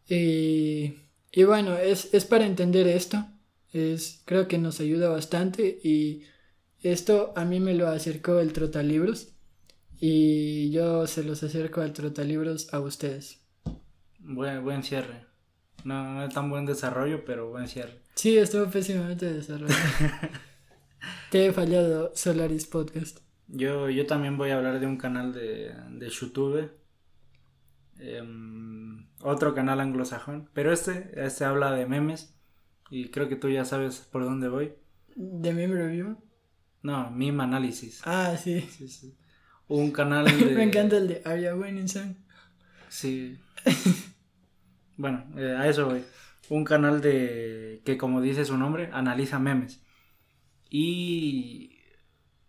y, 0.08 0.94
y 1.32 1.44
bueno 1.44 1.76
es, 1.76 2.12
es 2.12 2.24
para 2.24 2.46
entender 2.46 2.86
esto 2.86 3.26
es 3.72 4.22
creo 4.24 4.46
que 4.48 4.58
nos 4.58 4.80
ayuda 4.80 5.08
bastante 5.08 5.80
y 5.82 6.22
esto 6.82 7.32
a 7.36 7.44
mí 7.44 7.60
me 7.60 7.74
lo 7.74 7.88
acercó 7.88 8.38
el 8.40 8.52
Trotalibros 8.52 9.28
y 9.98 10.70
yo 10.70 11.06
se 11.06 11.24
los 11.24 11.42
acerco 11.42 11.80
al 11.80 11.94
Trotalibros 11.94 12.72
a 12.74 12.80
ustedes 12.80 13.44
Buen, 14.26 14.64
buen 14.64 14.82
cierre. 14.82 15.26
No, 15.84 16.14
no 16.14 16.24
es 16.24 16.32
tan 16.32 16.48
buen 16.48 16.64
desarrollo, 16.64 17.26
pero 17.26 17.50
buen 17.50 17.68
cierre. 17.68 18.00
Sí, 18.14 18.38
estuvo 18.38 18.66
pésimamente 18.70 19.30
desarrollado. 19.30 19.78
Te 21.30 21.46
he 21.46 21.52
fallado, 21.52 22.12
Solaris 22.14 22.66
Podcast. 22.66 23.20
Yo, 23.48 23.90
yo 23.90 24.06
también 24.06 24.36
voy 24.36 24.50
a 24.50 24.56
hablar 24.56 24.80
de 24.80 24.86
un 24.86 24.96
canal 24.96 25.32
de, 25.32 25.74
de 25.90 26.08
YouTube. 26.08 26.70
Em, 27.98 29.06
otro 29.20 29.54
canal 29.54 29.80
anglosajón. 29.80 30.50
Pero 30.52 30.72
este, 30.72 31.10
este 31.16 31.44
habla 31.44 31.72
de 31.72 31.86
memes. 31.86 32.34
Y 32.90 33.08
creo 33.10 33.28
que 33.28 33.36
tú 33.36 33.48
ya 33.48 33.64
sabes 33.64 34.00
por 34.00 34.24
dónde 34.24 34.48
voy. 34.48 34.74
¿De 35.16 35.52
Meme 35.52 35.74
Review? 35.74 36.18
No, 36.82 37.10
Meme 37.10 37.42
Análisis. 37.42 38.02
Ah, 38.04 38.36
sí. 38.36 38.60
Sí, 38.60 38.88
sí. 38.88 39.16
Un 39.68 39.90
canal 39.90 40.24
de... 40.38 40.54
Me 40.54 40.64
encanta 40.64 40.96
el 40.96 41.08
de 41.08 41.22
Are 41.24 41.42
You 41.42 41.62
Winning 41.62 41.88
Song? 41.88 42.14
Sí. 42.88 43.38
bueno, 44.96 45.24
eh, 45.36 45.56
a 45.56 45.68
eso 45.68 45.86
voy. 45.86 46.04
Un 46.50 46.64
canal 46.64 47.00
de 47.00 47.80
que 47.84 47.96
como 47.96 48.20
dice 48.20 48.44
su 48.44 48.58
nombre, 48.58 48.90
analiza 48.92 49.38
memes. 49.38 49.82
Y 50.76 51.78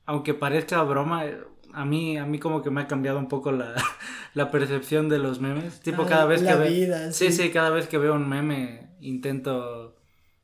aunque 0.06 0.34
parezca 0.34 0.82
broma, 0.84 1.26
a 1.74 1.86
mí, 1.86 2.18
a 2.18 2.26
mí 2.26 2.40
como 2.40 2.62
que 2.64 2.72
me 2.72 2.82
ha 2.82 2.88
cambiado 2.88 3.20
un 3.20 3.28
poco 3.28 3.52
la, 3.52 3.76
la 4.34 4.50
percepción 4.52 5.10
de 5.10 5.20
los 5.20 5.40
memes. 5.42 5.82
Tipo, 5.82 6.04
Ah, 6.04 6.08
cada 6.08 6.26
vez 6.26 6.42
la 6.42 6.54
que 6.54 6.58
veo... 6.58 6.72
vida, 6.72 7.12
sí, 7.12 7.32
sí. 7.32 7.44
sí, 7.44 7.52
cada 7.52 7.70
vez 7.70 7.88
que 7.88 7.98
veo 8.00 8.16
un 8.16 8.28
meme 8.28 8.96
intento 9.00 9.96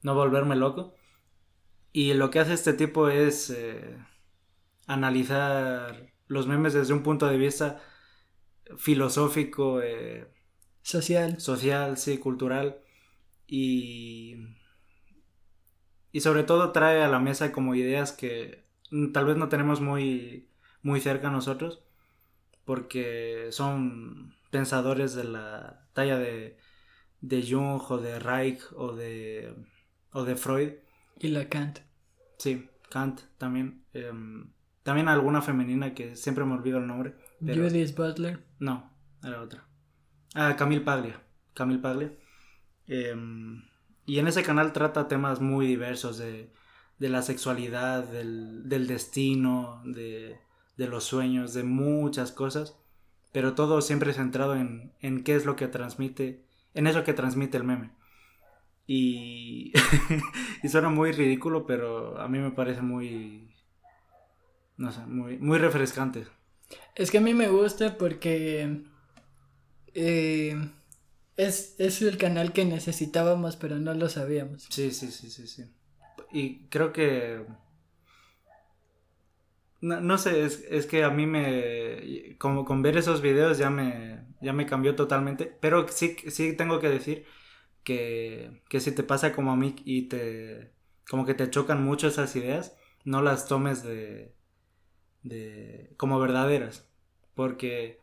no 0.04 0.14
volverme 0.16 0.56
loco. 0.56 0.94
Y 1.92 2.14
lo 2.14 2.30
que 2.30 2.40
hace 2.40 2.54
este 2.54 2.74
tipo 2.74 3.10
es 3.10 3.50
eh, 3.50 3.98
analizar 4.88 6.14
los 6.28 6.48
memes 6.48 6.74
desde 6.74 6.94
un 6.94 7.04
punto 7.04 7.28
de 7.28 7.38
vista 7.38 7.82
filosófico, 8.78 9.82
eh, 9.82 10.28
Social. 10.84 11.40
social, 11.40 11.98
sí, 11.98 12.18
cultural. 12.18 12.80
Y, 13.48 14.38
y 16.12 16.22
sobre 16.22 16.44
todo 16.44 16.72
trae 16.72 17.02
a 17.02 17.08
la 17.08 17.20
mesa 17.20 17.52
como 17.52 17.76
ideas 17.76 18.12
que 18.12 18.66
tal 19.14 19.26
vez 19.26 19.38
no 19.38 19.50
tenemos 19.50 19.82
muy, 19.82 20.50
muy 20.82 21.00
cerca 21.00 21.30
a 21.30 21.32
nosotros, 21.32 21.84
porque 22.66 23.48
son 23.52 24.36
pensadores 24.52 25.16
de 25.16 25.24
la 25.24 25.88
talla 25.94 26.18
de, 26.20 26.58
de 27.22 27.48
Jung 27.50 27.82
o 27.90 27.98
de 27.98 28.20
Reich 28.20 28.62
o 28.76 28.94
de, 28.94 29.56
o 30.12 30.24
de 30.24 30.36
Freud. 30.36 30.74
Y 31.20 31.30
la 31.30 31.48
Kant. 31.48 31.80
Sí, 32.38 32.70
Kant 32.90 33.22
también. 33.38 33.86
em, 33.94 34.52
también 34.84 35.08
alguna 35.08 35.42
femenina 35.42 35.94
que 35.94 36.16
siempre 36.16 36.44
me 36.44 36.54
olvido 36.54 36.80
el 36.80 36.88
nombre. 36.88 37.16
Pero... 37.46 37.64
Judith 37.64 37.96
Butler. 37.96 38.44
No, 38.60 38.92
era 39.24 39.42
otra. 39.42 39.64
Ah, 40.34 40.56
Camille 40.58 40.82
Paglia. 40.82 41.22
Camille 41.54 41.82
Paglia. 41.82 42.12
Em, 42.88 43.64
y 44.12 44.20
en 44.20 44.28
ese 44.28 44.44
canal 44.44 44.74
trata 44.74 45.08
temas 45.08 45.40
muy 45.40 45.66
diversos 45.66 46.18
de, 46.18 46.52
de 47.00 47.08
la 47.08 47.22
sexualidad, 47.22 48.04
del, 48.04 48.68
del 48.68 48.86
destino, 48.86 49.82
de, 49.86 50.38
de 50.76 50.88
los 50.90 51.06
sueños, 51.06 51.54
de 51.54 51.64
muchas 51.64 52.34
cosas. 52.34 52.78
Pero 53.32 53.54
todo 53.54 53.80
siempre 53.80 54.12
centrado 54.12 54.58
en, 54.58 54.92
en 55.00 55.24
qué 55.24 55.36
es 55.36 55.46
lo 55.46 55.56
que 55.56 55.70
transmite, 55.70 56.44
en 56.74 56.88
eso 56.88 57.06
que 57.06 57.14
transmite 57.14 57.56
el 57.56 57.64
meme. 57.64 57.92
Y, 58.86 59.72
y 60.62 60.68
suena 60.68 60.90
muy 60.90 61.14
ridículo, 61.14 61.66
pero 61.66 62.20
a 62.20 62.28
mí 62.28 62.38
me 62.38 62.52
parece 62.52 62.82
muy, 62.82 63.56
no 64.76 64.92
sé, 64.92 65.06
muy, 65.06 65.38
muy 65.38 65.58
refrescante. 65.58 66.28
Es 66.96 67.12
que 67.12 67.20
a 67.20 67.22
mí 67.22 67.34
me 67.34 67.48
gusta 67.48 67.98
porque 67.98 68.84
eh, 69.94 70.70
es, 71.42 71.76
es 71.80 72.02
el 72.04 72.18
canal 72.18 72.54
que 72.54 72.66
necesitábamos, 72.66 73.56
pero 73.56 73.78
no 73.80 73.94
lo 73.96 74.10
sabíamos. 74.10 74.68
Sí, 74.70 74.92
sí, 74.92 75.12
sí, 75.12 75.30
sí, 75.30 75.48
sí. 75.48 75.66
Y 76.32 76.68
creo 76.68 76.94
que... 76.94 77.44
No, 79.82 80.00
no 80.00 80.20
sé, 80.20 80.46
es, 80.46 80.64
es 80.70 80.86
que 80.86 81.04
a 81.04 81.10
mí 81.10 81.26
me... 81.26 82.38
Como 82.38 82.64
con 82.64 82.84
ver 82.84 82.96
esos 82.96 83.22
videos 83.22 83.58
ya 83.58 83.72
me, 83.72 84.24
ya 84.40 84.54
me 84.54 84.68
cambió 84.68 84.96
totalmente. 84.96 85.46
Pero 85.60 85.88
sí, 85.88 86.16
sí 86.28 86.56
tengo 86.56 86.80
que 86.80 86.90
decir 86.90 87.26
que, 87.84 88.62
que 88.70 88.80
si 88.80 88.92
te 88.92 89.04
pasa 89.04 89.34
como 89.34 89.52
a 89.52 89.56
mí 89.56 89.76
y 89.84 90.04
te... 90.10 90.72
Como 91.10 91.26
que 91.26 91.34
te 91.34 91.50
chocan 91.50 91.84
mucho 91.84 92.08
esas 92.08 92.36
ideas, 92.36 92.78
no 93.04 93.24
las 93.24 93.48
tomes 93.48 93.82
de... 93.82 94.36
de 95.24 95.94
como 95.98 96.20
verdaderas. 96.20 96.88
Porque... 97.34 98.01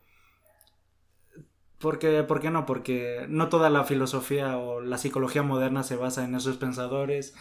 Porque, 1.78 2.22
¿Por 2.24 2.40
qué 2.40 2.50
no? 2.50 2.66
Porque 2.66 3.26
no 3.28 3.48
toda 3.48 3.70
la 3.70 3.84
filosofía 3.84 4.58
o 4.58 4.80
la 4.80 4.98
psicología 4.98 5.42
moderna 5.42 5.82
se 5.84 5.96
basa 5.96 6.24
en 6.24 6.34
esos 6.34 6.56
pensadores. 6.56 7.34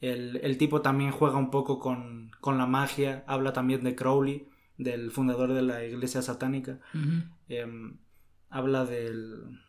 El, 0.00 0.36
el 0.42 0.56
tipo 0.58 0.80
también 0.80 1.10
juega 1.10 1.36
un 1.36 1.50
poco 1.50 1.78
con, 1.78 2.30
con, 2.40 2.56
la 2.56 2.66
magia. 2.66 3.24
Habla 3.26 3.52
también 3.52 3.84
de 3.84 3.94
Crowley, 3.94 4.48
del 4.78 5.10
fundador 5.10 5.52
de 5.52 5.62
la 5.62 5.84
iglesia 5.84 6.22
satánica. 6.22 6.80
Uh 6.94 6.98
-huh. 6.98 7.30
eh, 7.48 7.96
habla 8.48 8.84
del, 8.86 9.60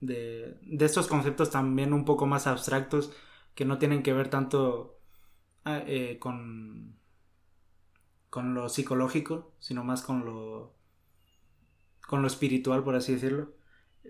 de, 0.00 0.58
de, 0.62 0.84
estos 0.84 1.06
conceptos 1.06 1.50
también 1.50 1.92
un 1.92 2.04
poco 2.04 2.26
más 2.26 2.46
abstractos 2.46 3.12
que 3.54 3.64
no 3.64 3.78
tienen 3.78 4.02
que 4.02 4.12
ver 4.12 4.28
tanto 4.28 4.98
eh, 5.64 6.18
con, 6.20 6.96
con 8.28 8.54
lo 8.54 8.68
psicológico, 8.68 9.52
sino 9.58 9.84
más 9.84 10.02
con 10.02 10.24
lo, 10.24 10.75
con 12.06 12.22
lo 12.22 12.28
espiritual, 12.28 12.82
por 12.82 12.94
así 12.94 13.12
decirlo. 13.12 13.54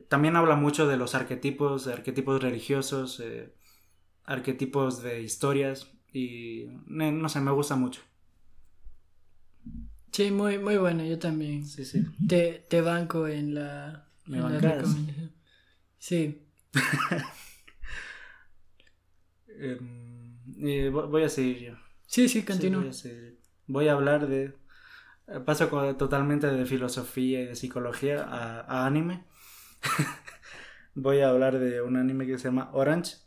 También 0.08 0.36
habla 0.36 0.56
mucho 0.56 0.86
de 0.86 0.96
los 0.96 1.14
arquetipos, 1.14 1.86
de 1.86 1.94
arquetipos 1.94 2.42
religiosos, 2.42 3.20
eh, 3.20 3.54
arquetipos 4.24 5.02
de 5.02 5.22
historias 5.22 5.90
y 6.12 6.66
no 6.86 7.28
sé, 7.28 7.40
me 7.40 7.50
gusta 7.50 7.76
mucho. 7.76 8.02
Sí, 10.12 10.30
muy, 10.30 10.58
muy 10.58 10.76
bueno, 10.76 11.04
yo 11.04 11.18
también. 11.18 11.66
Sí, 11.66 11.84
sí. 11.84 12.04
Te, 12.26 12.64
te 12.68 12.80
banco 12.80 13.28
en 13.28 13.54
la, 13.54 14.08
¿Me 14.26 14.38
en 14.38 14.42
la 14.44 14.58
recomendación. 14.58 15.32
Sí. 15.98 16.42
eh, 19.48 20.90
voy 20.90 21.22
a 21.22 21.28
seguir 21.28 21.58
yo. 21.58 21.74
Sí, 22.06 22.28
sí, 22.28 22.44
continúa. 22.44 22.92
Sí, 22.92 23.10
voy, 23.10 23.38
voy 23.66 23.88
a 23.88 23.92
hablar 23.92 24.28
de... 24.28 24.54
eh, 25.28 25.40
Paso 25.40 25.68
totalmente 25.96 26.46
de 26.46 26.66
filosofía 26.66 27.42
y 27.42 27.46
de 27.46 27.56
psicología 27.56 28.22
a, 28.22 28.60
a 28.60 28.86
anime. 28.86 29.24
voy 30.96 31.20
a 31.20 31.28
hablar 31.28 31.58
de 31.58 31.82
un 31.82 31.96
anime 31.96 32.26
que 32.26 32.38
se 32.38 32.48
llama 32.48 32.70
Orange 32.72 33.18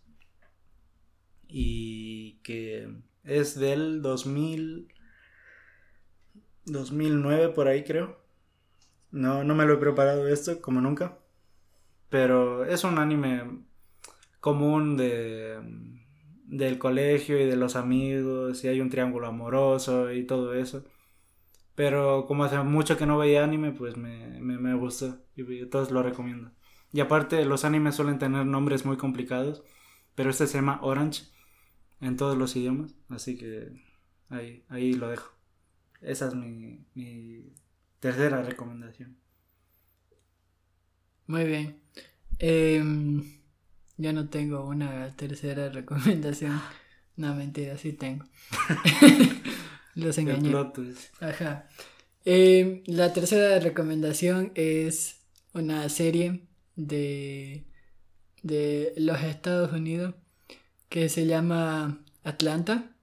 y 1.48 2.40
que 2.44 2.90
es 3.24 3.60
del 3.60 4.02
2000 4.02 4.92
2009 6.66 7.50
por 7.50 7.68
ahí 7.68 7.84
creo 7.84 8.20
no, 9.12 9.44
no 9.44 9.56
me 9.56 9.66
lo 9.66 9.76
he 9.76 9.78
preparado 9.78 10.28
esto 10.28 10.62
como 10.62 10.82
nunca 10.82 11.20
pero 12.10 12.66
es 12.66 12.84
un 12.84 12.98
anime 12.98 13.64
común 14.40 14.98
de 14.98 15.60
del 16.46 16.80
colegio 16.80 17.40
y 17.40 17.46
de 17.46 17.56
los 17.56 17.76
amigos 17.76 18.64
y 18.64 18.68
hay 18.68 18.82
un 18.82 18.90
triángulo 18.90 19.28
amoroso 19.28 20.12
y 20.12 20.26
todo 20.26 20.56
eso 20.56 20.84
pero 21.80 22.26
como 22.28 22.44
hace 22.44 22.60
mucho 22.60 22.98
que 22.98 23.06
no 23.06 23.18
veía 23.18 23.42
anime 23.42 23.72
pues 23.72 23.96
me, 23.96 24.42
me, 24.42 24.58
me 24.58 24.74
gustó 24.74 25.24
y 25.38 25.66
todos 25.68 25.92
lo 25.92 26.04
recomiendo 26.04 26.52
y 26.92 27.00
aparte 27.00 27.46
los 27.46 27.64
animes 27.64 27.96
suelen 27.96 28.20
tener 28.20 28.46
nombres 28.46 28.86
muy 28.86 28.98
complicados 28.98 29.64
pero 30.14 30.30
este 30.30 30.48
se 30.48 30.58
llama 30.58 30.80
Orange 30.82 31.24
en 32.02 32.18
todos 32.18 32.38
los 32.38 32.54
idiomas, 32.58 32.94
así 33.08 33.38
que 33.38 33.72
ahí, 34.28 34.66
ahí 34.68 34.94
lo 34.94 35.08
dejo. 35.08 35.32
Esa 36.02 36.28
es 36.28 36.36
mi, 36.36 36.86
mi 36.94 37.54
tercera 38.02 38.42
recomendación. 38.44 39.18
Muy 41.28 41.46
bien. 41.46 41.82
Eh, 42.40 42.84
yo 43.96 44.12
no 44.12 44.28
tengo 44.30 44.66
una 44.66 45.16
tercera 45.16 45.70
recomendación. 45.74 46.60
No, 47.16 47.36
mentira, 47.36 47.78
sí 47.78 47.94
tengo. 47.94 48.26
Los 49.96 50.18
engañé. 50.18 50.54
Ajá. 51.20 51.68
Eh, 52.26 52.84
la 52.86 53.14
tercera 53.14 53.60
recomendación 53.60 54.52
es 54.56 55.18
una 55.54 55.88
serie 55.90 56.48
de, 56.76 57.66
de 58.44 58.94
los 58.98 59.22
Estados 59.22 59.72
Unidos 59.72 60.16
que 60.90 61.10
se 61.10 61.26
llama 61.26 62.04
Atlanta. 62.24 62.96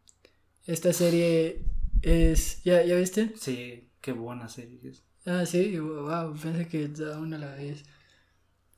Esta 0.66 0.92
serie 0.92 1.64
es... 2.02 2.62
¿Ya, 2.64 2.84
¿ya 2.84 2.96
viste? 2.96 3.32
Sí, 3.38 3.88
qué 4.00 4.12
buena 4.12 4.48
serie 4.48 4.80
es. 4.84 5.02
Ah, 5.24 5.44
sí, 5.44 5.78
wow, 5.78 6.34
pensé 6.40 6.68
que 6.68 6.90
aún 7.12 7.30
no 7.30 7.38
la 7.38 7.54
veías. 7.54 7.82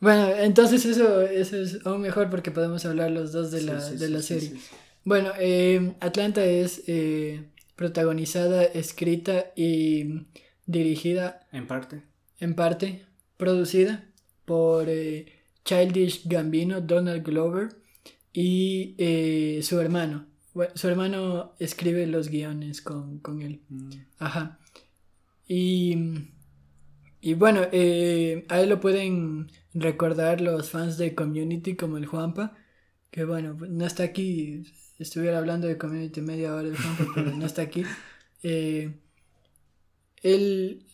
Bueno, 0.01 0.29
entonces 0.29 0.85
eso, 0.85 1.23
eso 1.23 1.57
es 1.57 1.85
aún 1.85 2.01
mejor 2.01 2.31
porque 2.31 2.51
podemos 2.51 2.85
hablar 2.87 3.11
los 3.11 3.33
dos 3.33 3.51
de 3.51 3.63
la, 3.63 3.81
sí, 3.81 3.93
sí, 3.93 3.97
de 3.99 4.09
la 4.09 4.23
sí, 4.23 4.27
serie. 4.41 4.61
Bueno, 5.05 5.33
eh, 5.39 5.95
Atlanta 6.01 6.45
es 6.45 6.85
eh, 6.87 7.51
protagonizada, 7.79 8.65
escrita 8.65 9.53
y 9.55 10.27
dirigida 10.67 11.47
En 11.53 11.69
parte. 11.69 12.03
en 12.41 12.57
parte, 12.57 13.07
producida 13.37 14.05
por 14.45 14.89
eh, 14.89 15.27
Childish 15.65 16.27
Gambino, 16.27 16.81
Donald 16.81 17.23
Glover 17.23 17.69
y 18.33 18.97
eh, 18.99 19.61
su 19.63 19.79
hermano, 19.79 20.27
bueno, 20.55 20.73
su 20.75 20.89
hermano 20.89 21.55
escribe 21.61 22.09
los 22.09 22.31
guiones 22.31 22.83
con, 22.83 23.21
con 23.21 23.43
él. 23.43 23.61
Mm. 23.69 23.91
Ajá. 24.19 24.59
Y, 25.47 25.97
y 27.21 27.35
bueno, 27.35 27.61
eh, 27.71 28.45
a 28.49 28.61
él 28.61 28.71
lo 28.71 28.81
pueden 28.81 29.53
recordar 29.73 30.41
los 30.41 30.71
fans 30.71 30.99
de 30.99 31.15
Community 31.15 31.77
como 31.77 31.97
el 31.97 32.07
Juanpa, 32.07 32.57
que 33.13 33.25
bueno, 33.25 33.57
no 33.69 33.87
está 33.87 34.03
aquí, 34.03 34.65
estuviera 34.99 35.39
hablando 35.39 35.67
de 35.67 35.79
Community 35.79 36.21
media 36.21 36.55
hora 36.55 36.69
el 36.69 36.77
Juanpa, 36.77 37.05
pero 37.15 37.31
no 37.33 37.47
está 37.47 37.63
aquí. 37.63 37.85
Eh, 38.45 38.93
él 40.23 40.85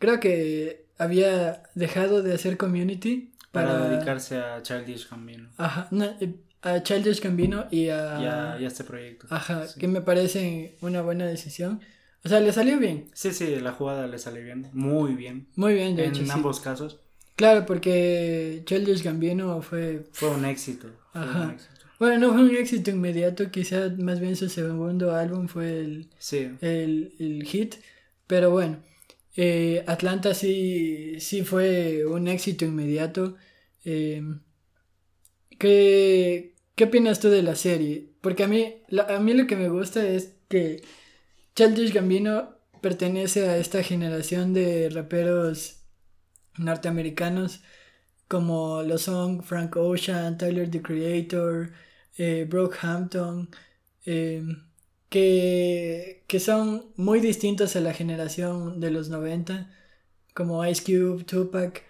creo 0.00 0.18
que 0.18 0.86
había 0.98 1.62
dejado 1.76 2.22
de 2.22 2.34
hacer 2.34 2.56
Community 2.56 3.32
Para, 3.52 3.68
para, 3.78 3.88
dedicarse 3.90 4.38
a 4.38 4.60
Childish 4.62 5.08
Gambino. 5.08 5.48
Ajá, 5.56 5.86
no, 5.92 6.04
eh, 6.20 6.34
a 6.62 6.82
Childish 6.82 7.20
Gambino 7.22 7.66
y 7.70 7.90
a... 7.90 8.20
Y 8.20 8.26
a, 8.26 8.56
y 8.60 8.64
a 8.64 8.66
este 8.66 8.82
proyecto. 8.82 9.28
Ajá, 9.30 9.68
Sí. 9.68 9.78
que 9.78 9.86
me 9.86 10.00
parece 10.00 10.76
una 10.80 11.00
buena 11.02 11.26
decisión. 11.26 11.80
O 12.24 12.28
sea, 12.28 12.40
le 12.40 12.52
salió 12.52 12.78
bien. 12.80 13.08
Sí, 13.14 13.32
sí, 13.32 13.54
la 13.60 13.70
jugada 13.72 14.08
le 14.08 14.18
sale 14.18 14.42
bien. 14.42 14.68
Muy 14.72 15.14
bien. 15.14 15.46
Muy 15.54 15.74
bien, 15.74 15.94
de 15.94 16.06
en 16.06 16.10
hecho. 16.10 16.24
sí. 16.24 16.30
ambos 16.32 16.58
casos. 16.58 16.98
Claro, 17.36 17.64
porque 17.66 18.62
Childish 18.66 19.04
Gambino 19.04 19.62
fue... 19.62 20.08
Fue 20.10 20.30
un 20.30 20.44
éxito. 20.44 20.88
Fue 21.12 21.22
Ajá. 21.22 21.42
un 21.42 21.50
éxito. 21.52 21.77
Bueno, 21.98 22.18
no 22.28 22.32
fue 22.32 22.42
un 22.44 22.56
éxito 22.56 22.90
inmediato, 22.90 23.50
quizá 23.50 23.88
más 23.98 24.20
bien 24.20 24.36
su 24.36 24.48
segundo 24.48 25.14
álbum 25.14 25.48
fue 25.48 25.80
el, 25.80 26.10
Sí. 26.18 26.48
el, 26.60 27.14
el 27.18 27.42
hit, 27.44 27.74
pero 28.26 28.50
bueno, 28.50 28.78
eh, 29.36 29.84
Atlanta 29.86 30.32
sí, 30.34 31.18
sí 31.20 31.42
fue 31.44 32.04
un 32.06 32.28
éxito 32.28 32.64
inmediato. 32.64 33.36
Eh, 33.84 34.22
¿qué, 35.58 36.54
¿Qué 36.74 36.84
opinas 36.84 37.20
tú 37.20 37.28
de 37.28 37.42
la 37.42 37.56
serie? 37.56 38.10
Porque 38.20 38.44
a 38.44 38.48
mí, 38.48 38.74
la- 38.88 39.04
a 39.16 39.20
mí 39.20 39.34
lo 39.34 39.46
que 39.46 39.56
me 39.56 39.68
gusta 39.68 40.06
es 40.06 40.34
que 40.48 40.82
Childish 41.56 41.92
Gambino 41.92 42.56
pertenece 42.82 43.48
a 43.48 43.58
esta 43.58 43.82
generación 43.82 44.54
de 44.54 44.90
raperos 44.90 45.82
norteamericanos 46.58 47.62
como 48.28 48.82
lo 48.82 48.98
son 48.98 49.42
Frank 49.44 49.76
Ocean, 49.76 50.38
Tyler 50.38 50.70
the 50.70 50.82
Creator, 50.82 51.72
eh, 52.18 52.46
Brockhampton, 52.48 53.48
eh, 54.06 54.42
que, 55.08 56.24
que 56.26 56.40
son 56.40 56.92
muy 56.96 57.20
distintos 57.20 57.76
a 57.76 57.80
la 57.80 57.94
generación 57.94 58.80
de 58.80 58.90
los 58.90 59.08
90, 59.08 59.70
como 60.34 60.64
Ice 60.66 60.82
Cube, 60.84 61.24
Tupac. 61.24 61.82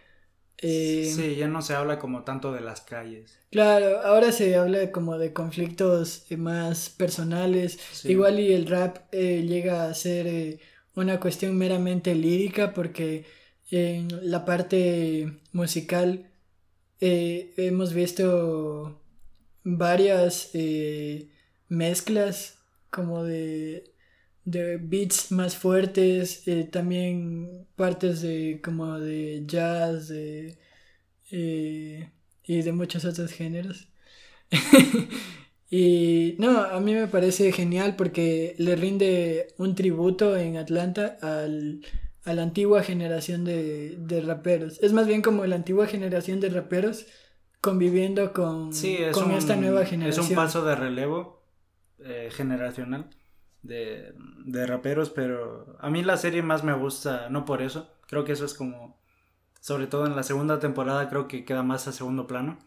eh, 0.59 1.12
sí, 1.14 1.37
ya 1.37 1.49
no 1.49 1.62
se 1.62 1.75
habla 1.75 1.99
como 1.99 2.25
tanto 2.25 2.53
de 2.53 2.61
las 2.61 2.81
calles. 2.83 3.38
Claro, 3.51 4.01
ahora 4.03 4.33
se 4.33 4.57
habla 4.57 4.91
como 4.93 5.19
de 5.19 5.33
conflictos 5.33 6.27
eh, 6.31 6.37
más 6.37 6.91
personales. 6.91 7.79
Sí. 7.93 8.11
Igual 8.12 8.41
y 8.41 8.53
el 8.53 8.67
rap 8.67 8.99
eh, 9.12 9.43
llega 9.47 9.88
a 9.88 9.95
ser 9.95 10.27
eh, 10.27 10.61
una 10.95 11.19
cuestión 11.21 11.57
meramente 11.57 12.14
lírica 12.14 12.75
porque 12.75 13.25
en 13.71 14.09
la 14.31 14.45
parte 14.45 15.41
musical 15.53 16.31
eh, 17.01 17.55
hemos 17.57 17.93
visto 17.95 19.01
varias 19.76 20.50
eh, 20.54 21.28
mezclas 21.68 22.59
como 22.90 23.24
de, 23.24 23.92
de 24.44 24.78
beats 24.78 25.31
más 25.33 25.57
fuertes, 25.57 26.46
eh, 26.48 26.64
también 26.64 27.66
partes 27.76 28.22
de 28.22 28.61
como 28.62 28.98
de 28.98 29.44
jazz, 29.46 30.09
de, 30.09 30.59
eh, 31.31 32.11
y 32.44 32.62
de 32.62 32.72
muchos 32.72 33.04
otros 33.04 33.33
géneros. 33.33 33.88
y 35.70 36.37
no, 36.38 36.61
a 36.62 36.81
mí 36.81 36.94
me 36.94 37.09
parece 37.09 37.52
genial 37.52 37.96
porque 37.96 38.54
le 38.59 38.76
rinde 38.76 39.48
un 39.59 39.74
tributo 39.74 40.37
en 40.37 40.57
Atlanta 40.57 41.18
al, 41.20 41.83
a 42.24 42.33
la 42.35 42.42
antigua 42.42 42.83
generación 42.83 43.44
de, 43.44 43.96
de 43.98 44.20
raperos. 44.22 44.78
Es 44.83 44.92
más 44.92 45.07
bien 45.07 45.22
como 45.22 45.44
la 45.46 45.57
antigua 45.57 45.87
generación 45.87 46.40
de 46.40 46.48
raperos 46.50 47.07
conviviendo 47.61 48.33
con, 48.33 48.73
Sí, 48.73 48.97
es, 48.97 49.16
con 49.16 49.31
un, 49.31 49.33
esta 49.33 49.57
nueva 49.57 49.83
es 49.83 49.90
generación. 49.90 50.27
un 50.27 50.35
paso 50.35 50.64
de 50.64 50.75
relevo 50.77 51.42
eh, 51.99 52.29
generacional 52.33 53.11
de, 53.62 54.14
de 54.44 54.66
raperos, 54.66 55.11
pero 55.11 55.77
a 55.81 55.90
mí 55.90 56.03
la 56.03 56.16
serie 56.16 56.42
más 56.42 56.62
me 56.64 56.73
gusta, 56.75 57.29
no 57.31 57.44
por 57.44 57.61
eso, 57.62 57.92
creo 58.07 58.25
que 58.25 58.33
eso 58.33 58.44
es 58.44 58.55
como, 58.55 58.97
sobre 59.61 59.87
todo 59.88 60.07
en 60.07 60.14
la 60.16 60.23
segunda 60.23 60.59
temporada, 60.61 61.09
creo 61.09 61.27
que 61.29 61.44
queda 61.44 61.62
más 61.62 61.88
a 61.88 61.92
segundo 61.92 62.27
plano, 62.27 62.59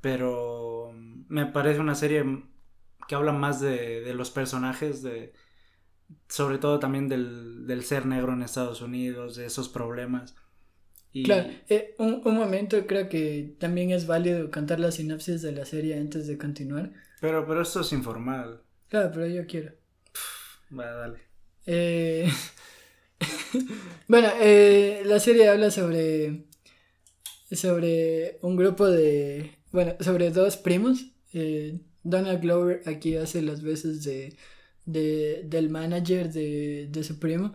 pero 0.00 0.92
me 1.28 1.46
parece 1.46 1.80
una 1.80 1.94
serie 1.94 2.44
que 3.08 3.14
habla 3.14 3.32
más 3.32 3.60
de, 3.60 4.00
de 4.02 4.14
los 4.14 4.30
personajes, 4.30 5.02
de, 5.02 5.32
sobre 6.28 6.58
todo 6.58 6.78
también 6.78 7.08
del, 7.08 7.66
del 7.66 7.82
ser 7.84 8.06
negro 8.06 8.32
en 8.32 8.42
Estados 8.42 8.82
Unidos, 8.82 9.36
de 9.36 9.46
esos 9.46 9.68
problemas. 9.68 10.36
Y, 11.12 11.24
Claro, 11.24 11.50
eh, 11.68 11.94
un, 11.98 12.22
un 12.24 12.36
momento 12.36 12.86
creo 12.86 13.08
que 13.08 13.54
también 13.58 13.90
es 13.90 14.06
válido 14.06 14.50
contar 14.50 14.78
la 14.80 14.92
sinopsis 14.92 15.42
de 15.42 15.52
la 15.52 15.64
serie 15.64 15.96
antes 15.98 16.26
de 16.26 16.38
continuar. 16.38 16.92
Pero, 17.20 17.46
pero 17.46 17.62
esto 17.62 17.80
es 17.80 17.92
informal. 17.92 18.62
Claro, 18.88 19.10
pero 19.12 19.26
yo 19.26 19.46
quiero. 19.46 19.72
Va, 20.76 20.86
dale. 20.90 21.18
Eh, 21.66 22.30
bueno, 24.08 24.28
eh, 24.40 25.02
la 25.04 25.20
serie 25.20 25.48
habla 25.48 25.70
sobre 25.70 26.46
sobre 27.52 28.38
un 28.42 28.56
grupo 28.56 28.86
de 28.88 29.56
bueno 29.72 29.94
sobre 30.00 30.30
dos 30.30 30.56
primos. 30.56 31.06
Eh, 31.32 31.78
Donald 32.02 32.40
Glover 32.40 32.82
aquí 32.86 33.16
hace 33.16 33.42
las 33.42 33.62
veces 33.62 34.02
de, 34.04 34.36
de 34.86 35.42
del 35.44 35.68
manager 35.68 36.32
de, 36.32 36.88
de 36.90 37.04
su 37.04 37.18
primo. 37.18 37.54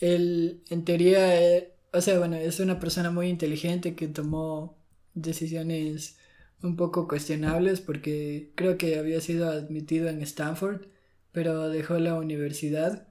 Él 0.00 0.62
en 0.70 0.84
teoría, 0.84 1.40
eh, 1.40 1.72
o 1.92 2.00
sea, 2.00 2.18
bueno, 2.18 2.36
es 2.36 2.60
una 2.60 2.78
persona 2.80 3.10
muy 3.10 3.28
inteligente 3.28 3.94
que 3.96 4.08
tomó 4.08 4.78
decisiones 5.14 6.18
un 6.62 6.76
poco 6.76 7.08
cuestionables 7.08 7.80
porque 7.80 8.52
creo 8.54 8.78
que 8.78 8.98
había 8.98 9.20
sido 9.20 9.50
admitido 9.50 10.08
en 10.08 10.22
Stanford, 10.22 10.86
pero 11.32 11.68
dejó 11.68 11.98
la 11.98 12.14
universidad. 12.14 13.08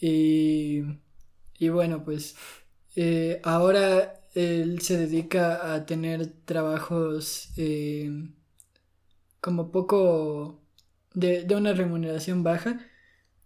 Y, 0.00 0.82
y 1.58 1.68
bueno, 1.70 2.04
pues 2.04 2.36
eh, 2.96 3.40
ahora 3.44 4.20
él 4.34 4.80
se 4.82 4.98
dedica 4.98 5.74
a 5.74 5.86
tener 5.86 6.26
trabajos 6.44 7.50
eh, 7.56 8.10
como 9.40 9.70
poco 9.70 10.62
de, 11.14 11.44
de 11.44 11.54
una 11.56 11.72
remuneración 11.72 12.42
baja 12.42 12.80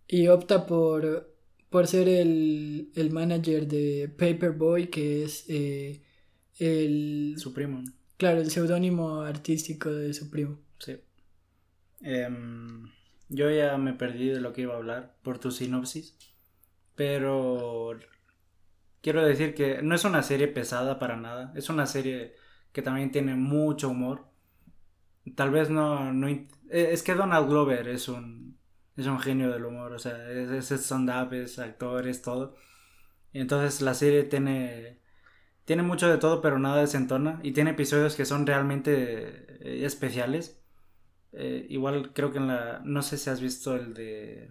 y 0.09 0.29
opta 0.29 0.67
por, 0.67 1.30
por 1.71 1.87
ser 1.87 2.09
el, 2.09 2.93
el 2.95 3.11
manager 3.13 3.67
de 3.69 4.09
Paperboy, 4.19 4.89
que 4.91 5.25
es 5.25 5.47
eh, 5.49 6.03
el, 6.59 7.37
Su 7.39 7.53
primo. 7.55 7.83
claro, 8.19 8.41
el 8.41 8.51
seudónimo 8.51 9.23
artístico 9.23 9.91
de 9.91 10.13
su 10.15 10.31
primo. 10.31 10.59
Sí. 10.79 10.99
Em, 12.01 12.91
yo 13.29 13.51
ya 13.51 13.77
me 13.79 13.95
perdí 13.95 14.29
de 14.31 14.41
lo 14.41 14.53
que 14.53 14.63
iba 14.63 14.75
a 14.75 14.79
hablar 14.79 15.17
por 15.23 15.39
tu 15.39 15.51
sinopsis. 15.51 16.19
Pero 16.95 17.99
quiero 19.03 19.25
decir 19.25 19.55
que 19.55 19.83
no 19.83 19.95
es 19.95 20.05
una 20.05 20.23
serie 20.23 20.49
pesada 20.49 20.99
para 20.99 21.17
nada. 21.17 21.53
Es 21.57 21.71
una 21.71 21.87
serie 21.87 22.35
que 22.73 22.83
también 22.83 23.11
tiene 23.13 23.35
mucho 23.37 23.91
humor. 23.91 24.27
Tal 25.37 25.51
vez 25.51 25.71
no... 25.71 26.13
no 26.13 26.29
eh, 26.29 26.47
es 26.71 27.03
que 27.03 27.15
Donald 27.15 27.49
Glover 27.49 27.89
es 27.89 28.09
un, 28.09 28.60
es 28.97 29.07
un 29.07 29.19
genio 29.21 29.51
del 29.51 29.65
humor. 29.65 29.93
O 29.93 29.99
sea, 29.99 30.31
es, 30.31 30.51
es 30.51 30.71
stand-up, 30.85 31.33
es 31.33 31.59
actor, 31.59 32.07
es 32.07 32.23
todo. 32.23 32.57
Y 33.33 33.41
entonces 33.41 33.81
la 33.81 33.95
serie 33.95 34.25
tiene... 34.25 34.99
Tiene 35.65 35.83
mucho 35.83 36.09
de 36.09 36.19
todo, 36.19 36.41
pero 36.41 36.59
nada 36.59 36.81
desentona. 36.81 37.39
Y 37.45 37.53
tiene 37.53 37.71
episodios 37.71 38.17
que 38.17 38.25
son 38.25 38.47
realmente 38.47 39.47
eh, 39.61 39.85
especiales. 39.85 40.61
Eh, 41.33 41.67
igual 41.69 42.13
creo 42.13 42.33
que 42.33 42.39
en 42.39 42.49
la... 42.49 42.81
No 42.85 43.03
sé 43.03 43.17
si 43.19 43.31
has 43.31 43.41
visto 43.41 43.77
el 43.77 43.95
de... 43.95 44.51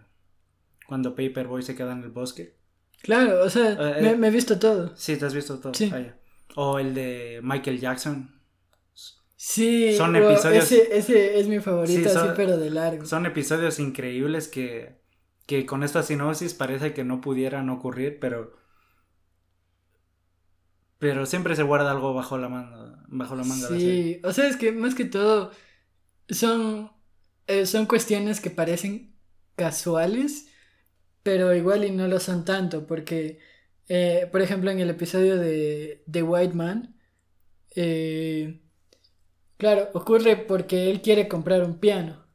Cuando 0.87 1.15
Paperboy 1.15 1.61
se 1.61 1.75
queda 1.75 1.91
en 1.91 2.03
el 2.03 2.09
bosque. 2.09 2.57
Claro, 3.01 3.43
o 3.43 3.49
sea, 3.49 3.73
Eh, 3.73 4.01
me, 4.01 4.15
me 4.15 4.27
he 4.27 4.31
visto 4.31 4.59
todo. 4.59 4.95
Sí, 4.95 5.17
te 5.17 5.25
has 5.25 5.33
visto 5.33 5.59
todo. 5.59 5.73
Sí. 5.73 5.91
O 6.55 6.79
el 6.79 6.93
de 6.93 7.41
Michael 7.43 7.79
Jackson. 7.79 8.38
Sí, 9.41 9.95
Son 9.95 10.11
wow, 10.11 10.21
episodios- 10.31 10.65
Ese, 10.69 10.97
ese 10.97 11.39
es 11.39 11.47
mi 11.47 11.59
favorito, 11.61 12.09
Sí, 12.09 12.13
son- 12.13 12.27
así, 12.27 12.33
pero 12.35 12.57
de 12.57 12.69
largo. 12.71 13.05
Son 13.05 13.25
episodios 13.25 13.79
increíbles 13.79 14.49
que, 14.49 14.99
que 15.47 15.65
con 15.65 15.81
esta 15.83 16.03
sinopsis 16.03 16.53
parece 16.53 16.93
que 16.93 17.05
no 17.05 17.21
pudieran 17.21 17.69
ocurrir, 17.69 18.19
pero... 18.19 18.51
Pero 20.97 21.25
siempre 21.25 21.55
se 21.55 21.63
guarda 21.63 21.89
algo 21.89 22.13
bajo 22.13 22.37
la 22.37 22.49
manga, 22.49 23.01
bajo 23.07 23.37
la 23.37 23.43
manga 23.45 23.67
de 23.69 23.73
la 23.75 23.79
serie. 23.79 24.13
Sí, 24.15 24.21
o 24.25 24.33
sea, 24.33 24.45
es 24.49 24.57
que 24.57 24.73
más 24.73 24.93
que 24.93 25.05
todo 25.05 25.51
son, 26.29 26.91
eh, 27.47 27.65
son 27.65 27.85
cuestiones 27.85 28.41
que 28.41 28.49
parecen 28.49 29.15
casuales, 29.55 30.49
pero 31.23 31.55
igual 31.55 31.85
y 31.85 31.91
no 31.91 32.09
lo 32.09 32.19
son 32.19 32.43
tanto, 32.43 32.85
porque, 32.85 33.39
eh, 33.87 34.27
por 34.33 34.41
ejemplo, 34.41 34.69
en 34.69 34.79
el 34.81 34.89
episodio 34.89 35.37
de 35.37 36.03
The 36.11 36.23
White 36.23 36.55
Man, 36.55 36.99
eh, 37.73 38.65
claro, 39.59 39.89
ocurre 39.93 40.37
porque 40.37 40.89
él 40.89 41.01
quiere 41.03 41.27
comprar 41.27 41.63
un 41.63 41.79
piano 41.79 42.25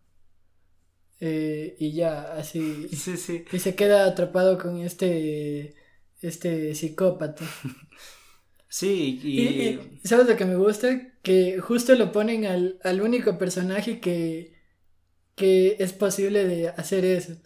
eh, 1.21 1.77
y 1.79 1.93
ya, 1.93 2.35
así. 2.35 2.89
Sí, 2.93 3.17
sí. 3.17 3.45
Y 3.53 3.59
se 3.59 3.75
queda 3.75 4.07
atrapado 4.07 4.59
con 4.59 4.81
este, 4.81 5.75
este 6.21 6.75
psicópata. 6.75 7.45
Sí, 8.69 9.21
y... 9.23 9.41
Y, 9.41 9.69
y 9.69 10.01
¿sabes 10.03 10.27
lo 10.27 10.37
que 10.37 10.45
me 10.45 10.57
gusta? 10.57 11.13
Que 11.23 11.61
justo 11.61 11.95
lo 11.95 12.11
ponen 12.11 12.45
al, 12.45 12.81
al 12.83 13.03
único 13.03 13.39
personaje 13.39 14.01
que, 14.01 14.53
que 15.37 15.77
es 15.79 15.93
posible 15.93 16.45
de 16.45 16.69
hacer 16.71 17.05
eso. 17.05 17.37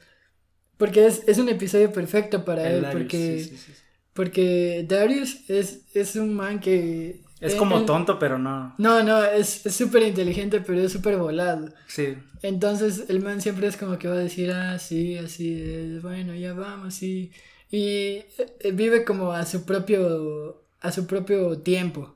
Porque 0.79 1.07
es, 1.07 1.29
es 1.29 1.39
un 1.39 1.51
episodio 1.51 1.93
perfecto 1.93 2.47
para 2.47 2.71
el 2.71 2.77
él, 2.77 2.83
Darius, 2.83 3.03
porque, 3.03 3.41
sí, 3.45 3.57
sí, 3.59 3.59
sí. 3.59 3.73
porque 4.15 4.87
Darius 4.89 5.51
es, 5.51 5.85
es 5.95 6.17
un 6.17 6.35
man 6.35 6.61
que... 6.61 7.23
Es 7.41 7.53
él- 7.53 7.59
como 7.59 7.79
él- 7.79 7.87
tonto, 7.87 8.19
pero 8.19 8.39
no. 8.39 8.75
No, 8.79 9.03
no, 9.03 9.25
es 9.25 9.65
es 9.67 9.75
súper 9.75 10.03
inteligente, 10.03 10.61
pero 10.61 10.81
es 10.81 10.93
súper 10.93 11.17
volado. 11.17 11.73
Sí, 11.87 12.17
Entonces 12.43 13.05
el 13.09 13.21
man 13.21 13.41
siempre 13.41 13.67
es 13.69 13.77
como 13.77 13.99
que 13.99 14.09
va 14.09 14.15
a 14.15 14.19
decir, 14.19 14.51
ah, 14.53 14.79
sí, 14.79 15.17
así 15.17 15.61
es, 15.63 16.03
bueno, 16.03 16.35
ya 16.35 16.53
vamos, 16.55 16.95
sí. 16.95 17.31
Y 17.71 18.23
eh, 18.61 18.73
vive 18.73 19.05
como 19.05 19.33
a 19.33 19.45
su 19.45 19.65
propio, 19.65 20.65
a 20.81 20.91
su 20.93 21.07
propio 21.07 21.59
tiempo. 21.59 22.15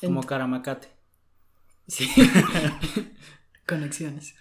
Como 0.00 0.22
Karamacate. 0.22 0.88
Sí. 1.86 2.08
Conexiones. 3.66 4.34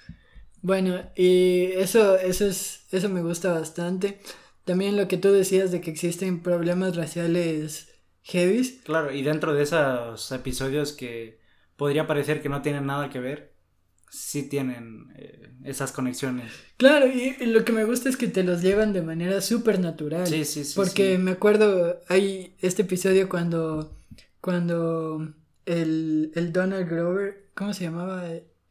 Bueno, 0.61 1.01
y 1.15 1.63
eso, 1.73 2.17
eso 2.17 2.45
es, 2.47 2.85
eso 2.91 3.09
me 3.09 3.21
gusta 3.21 3.51
bastante. 3.53 4.19
También 4.65 4.95
lo 4.97 5.07
que 5.07 5.17
tú 5.17 5.29
decías 5.31 5.71
de 5.71 5.81
que 5.81 5.91
existen 5.91 6.41
problemas 6.41 6.95
raciales 6.95 7.89
heavies. 8.23 8.81
Claro, 8.83 9.11
y 9.13 9.21
dentro 9.21 9.53
de 9.53 9.63
esos 9.63 10.31
episodios 10.31 10.93
que 10.93 11.39
podría 11.75 12.07
parecer 12.07 12.41
que 12.41 12.49
no 12.49 12.61
tienen 12.61 12.85
nada 12.85 13.09
que 13.09 13.19
ver, 13.19 13.53
sí 14.09 14.47
tienen 14.47 15.11
eh, 15.17 15.51
esas 15.63 15.91
conexiones. 15.91 16.51
Claro, 16.77 17.07
y, 17.07 17.35
y 17.39 17.45
lo 17.47 17.65
que 17.65 17.71
me 17.71 17.83
gusta 17.85 18.09
es 18.09 18.17
que 18.17 18.27
te 18.27 18.43
los 18.43 18.61
llevan 18.61 18.93
de 18.93 19.01
manera 19.01 19.41
súper 19.41 19.79
natural. 19.79 20.27
Sí, 20.27 20.45
sí, 20.45 20.63
sí. 20.63 20.73
Porque 20.75 21.15
sí. 21.15 21.21
me 21.21 21.31
acuerdo, 21.31 21.99
hay 22.09 22.55
este 22.59 22.83
episodio 22.83 23.27
cuando, 23.29 23.97
cuando 24.41 25.33
el, 25.65 26.31
el 26.35 26.53
Donald 26.53 26.87
Grover, 26.89 27.49
¿cómo 27.55 27.73
se 27.73 27.85
llamaba 27.85 28.23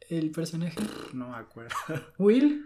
el 0.09 0.31
personaje? 0.31 0.79
No 1.13 1.29
me 1.29 1.37
acuerdo. 1.37 1.75
Will. 2.17 2.65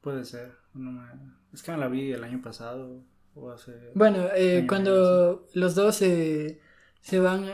Puede 0.00 0.24
ser. 0.24 0.52
no 0.74 0.90
me- 0.90 1.06
Es 1.52 1.62
que 1.62 1.70
me 1.70 1.78
la 1.78 1.88
vi 1.88 2.12
el 2.12 2.24
año 2.24 2.42
pasado 2.42 3.04
o 3.34 3.50
hace... 3.50 3.72
Bueno, 3.94 4.28
eh, 4.34 4.64
cuando 4.68 5.46
los 5.54 5.74
dos 5.74 5.96
se, 5.96 6.60
se 7.00 7.18
van, 7.18 7.46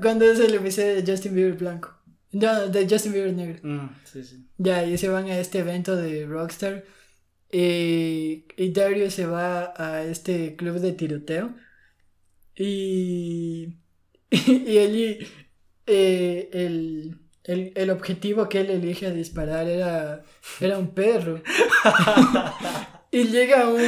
cuando 0.00 0.24
es 0.24 0.38
el 0.40 0.54
episodio 0.54 0.94
de 1.02 1.10
Justin 1.10 1.34
Bieber 1.34 1.54
blanco, 1.54 1.90
no, 2.32 2.68
de 2.68 2.88
Justin 2.88 3.12
Bieber 3.12 3.32
negro, 3.32 3.60
Mm, 3.62 3.88
sí, 4.04 4.24
sí. 4.24 4.46
ya, 4.58 4.84
y 4.84 4.98
se 4.98 5.08
van 5.08 5.26
a 5.26 5.38
este 5.38 5.60
evento 5.60 5.96
de 5.96 6.26
Rockstar, 6.26 6.84
y, 7.50 8.46
y 8.56 8.72
Dario 8.72 9.10
se 9.10 9.26
va 9.26 9.72
a 9.76 10.02
este 10.04 10.56
club 10.56 10.78
de 10.80 10.92
tiroteo, 10.92 11.54
y, 12.56 13.78
y 14.30 14.78
allí 14.78 15.18
eh, 15.86 16.48
el, 16.52 17.18
el, 17.44 17.72
el 17.74 17.90
objetivo 17.90 18.48
que 18.48 18.60
él 18.60 18.70
elige 18.70 19.06
a 19.06 19.10
disparar 19.10 19.68
era, 19.68 20.22
era 20.60 20.78
un 20.78 20.94
perro. 20.94 21.42
Y 23.14 23.28
llega 23.28 23.68
un, 23.68 23.80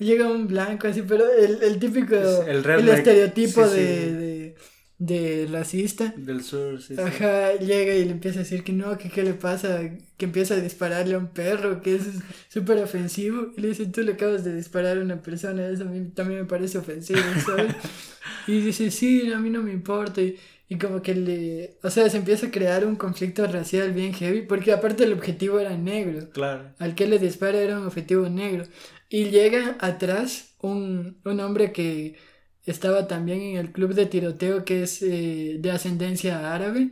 llega 0.00 0.28
un 0.28 0.48
blanco 0.48 0.88
así, 0.88 1.02
pero 1.02 1.24
el, 1.32 1.62
el 1.62 1.78
típico, 1.78 2.16
el 2.16 2.88
estereotipo 2.88 3.64
sí, 3.68 3.76
de, 3.76 3.76
sí. 3.78 4.12
de, 4.12 4.56
de 4.98 5.48
racista. 5.50 6.12
Del 6.16 6.42
sur, 6.42 6.82
sí, 6.82 6.96
sí. 6.96 7.00
Ajá, 7.00 7.54
llega 7.54 7.94
y 7.94 8.04
le 8.04 8.10
empieza 8.10 8.40
a 8.40 8.42
decir 8.42 8.64
que 8.64 8.72
no, 8.72 8.98
que 8.98 9.08
qué 9.08 9.22
le 9.22 9.34
pasa, 9.34 9.82
que 10.16 10.24
empieza 10.24 10.54
a 10.54 10.60
dispararle 10.60 11.14
a 11.14 11.18
un 11.18 11.28
perro, 11.28 11.80
que 11.80 11.94
es 11.94 12.02
súper 12.48 12.78
ofensivo. 12.78 13.52
Y 13.56 13.60
le 13.60 13.68
dice, 13.68 13.86
tú 13.86 14.02
le 14.02 14.14
acabas 14.14 14.42
de 14.42 14.56
disparar 14.56 14.98
a 14.98 15.00
una 15.00 15.22
persona, 15.22 15.68
eso 15.68 15.84
a 15.84 15.86
mí 15.86 16.10
también 16.10 16.40
me 16.40 16.46
parece 16.46 16.78
ofensivo, 16.78 17.20
¿sabes? 17.46 17.76
y 18.48 18.62
dice, 18.62 18.90
sí, 18.90 19.32
a 19.32 19.38
mí 19.38 19.48
no 19.48 19.62
me 19.62 19.72
importa. 19.72 20.20
Y, 20.20 20.36
y 20.68 20.78
como 20.78 21.02
que 21.02 21.14
le, 21.14 21.78
o 21.82 21.90
sea, 21.90 22.08
se 22.08 22.16
empieza 22.16 22.46
a 22.46 22.50
crear 22.50 22.86
un 22.86 22.96
conflicto 22.96 23.46
racial 23.46 23.92
bien 23.92 24.14
heavy, 24.14 24.42
porque 24.42 24.72
aparte 24.72 25.04
el 25.04 25.12
objetivo 25.12 25.60
era 25.60 25.76
negro. 25.76 26.30
Claro. 26.30 26.74
Al 26.78 26.94
que 26.94 27.06
le 27.06 27.18
dispara 27.18 27.60
era 27.60 27.78
un 27.78 27.86
objetivo 27.86 28.28
negro. 28.28 28.64
Y 29.08 29.26
llega 29.26 29.76
atrás 29.80 30.54
un, 30.60 31.20
un 31.24 31.40
hombre 31.40 31.72
que 31.72 32.16
estaba 32.64 33.06
también 33.08 33.40
en 33.42 33.56
el 33.56 33.72
club 33.72 33.94
de 33.94 34.06
tiroteo 34.06 34.64
que 34.64 34.84
es 34.84 35.02
eh, 35.02 35.56
de 35.60 35.70
ascendencia 35.70 36.54
árabe. 36.54 36.90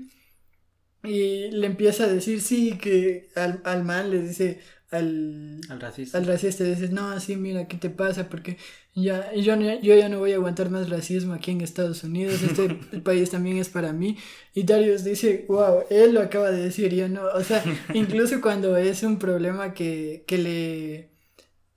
Y 1.02 1.50
le 1.50 1.66
empieza 1.66 2.04
a 2.04 2.08
decir, 2.08 2.42
sí, 2.42 2.76
que 2.76 3.30
al, 3.34 3.62
al 3.64 3.84
man 3.84 4.10
le 4.10 4.20
dice, 4.20 4.60
al, 4.90 5.60
Al 5.68 5.80
racista. 5.80 6.18
al 6.18 6.26
racista 6.26 6.64
le 6.64 6.70
dice, 6.74 6.88
no, 6.88 7.18
sí, 7.20 7.36
mira, 7.36 7.68
¿qué 7.68 7.76
te 7.76 7.90
pasa? 7.90 8.28
Porque 8.28 8.56
ya, 8.94 9.32
yo, 9.34 9.56
no- 9.56 9.80
yo 9.80 9.94
ya 9.96 10.08
no 10.08 10.18
voy 10.18 10.32
a 10.32 10.36
aguantar 10.36 10.70
más 10.70 10.88
racismo 10.90 11.34
aquí 11.34 11.52
en 11.52 11.60
Estados 11.60 12.02
Unidos, 12.04 12.42
este 12.42 12.68
país 13.04 13.30
también 13.30 13.58
es 13.58 13.68
para 13.68 13.92
mí. 13.92 14.16
Y 14.54 14.64
Darius 14.64 15.04
dice, 15.04 15.44
wow, 15.48 15.84
él 15.90 16.14
lo 16.14 16.20
acaba 16.22 16.50
de 16.50 16.62
decir, 16.62 16.92
yo 16.94 17.08
no. 17.08 17.22
O 17.34 17.42
sea, 17.44 17.62
incluso 17.94 18.40
cuando 18.40 18.76
es 18.76 19.02
un 19.02 19.18
problema 19.18 19.74
que, 19.74 20.24
que 20.26 20.38
le... 20.38 21.10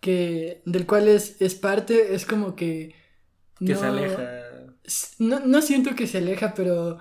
que 0.01 0.61
del 0.65 0.85
cual 0.87 1.07
es, 1.07 1.41
es 1.41 1.55
parte, 1.55 2.15
es 2.15 2.25
como 2.25 2.55
que... 2.55 2.95
Que 3.59 3.73
no- 3.73 3.79
se 3.79 3.85
aleja. 3.85 4.39
No, 5.19 5.39
no 5.41 5.61
siento 5.61 5.95
que 5.95 6.07
se 6.07 6.17
aleja, 6.19 6.53
pero 6.55 6.99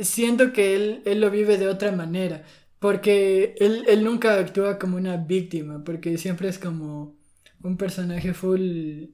siento 0.00 0.52
que 0.52 0.74
él, 0.76 1.02
él 1.04 1.20
lo 1.20 1.30
vive 1.30 1.58
de 1.58 1.68
otra 1.68 1.92
manera. 1.92 2.44
Porque 2.78 3.54
él, 3.58 3.84
él 3.88 4.04
nunca 4.04 4.38
actúa 4.38 4.78
como 4.78 4.96
una 4.96 5.16
víctima, 5.16 5.82
porque 5.84 6.18
siempre 6.18 6.48
es 6.48 6.58
como 6.58 7.16
un 7.62 7.76
personaje 7.76 8.34
full. 8.34 9.06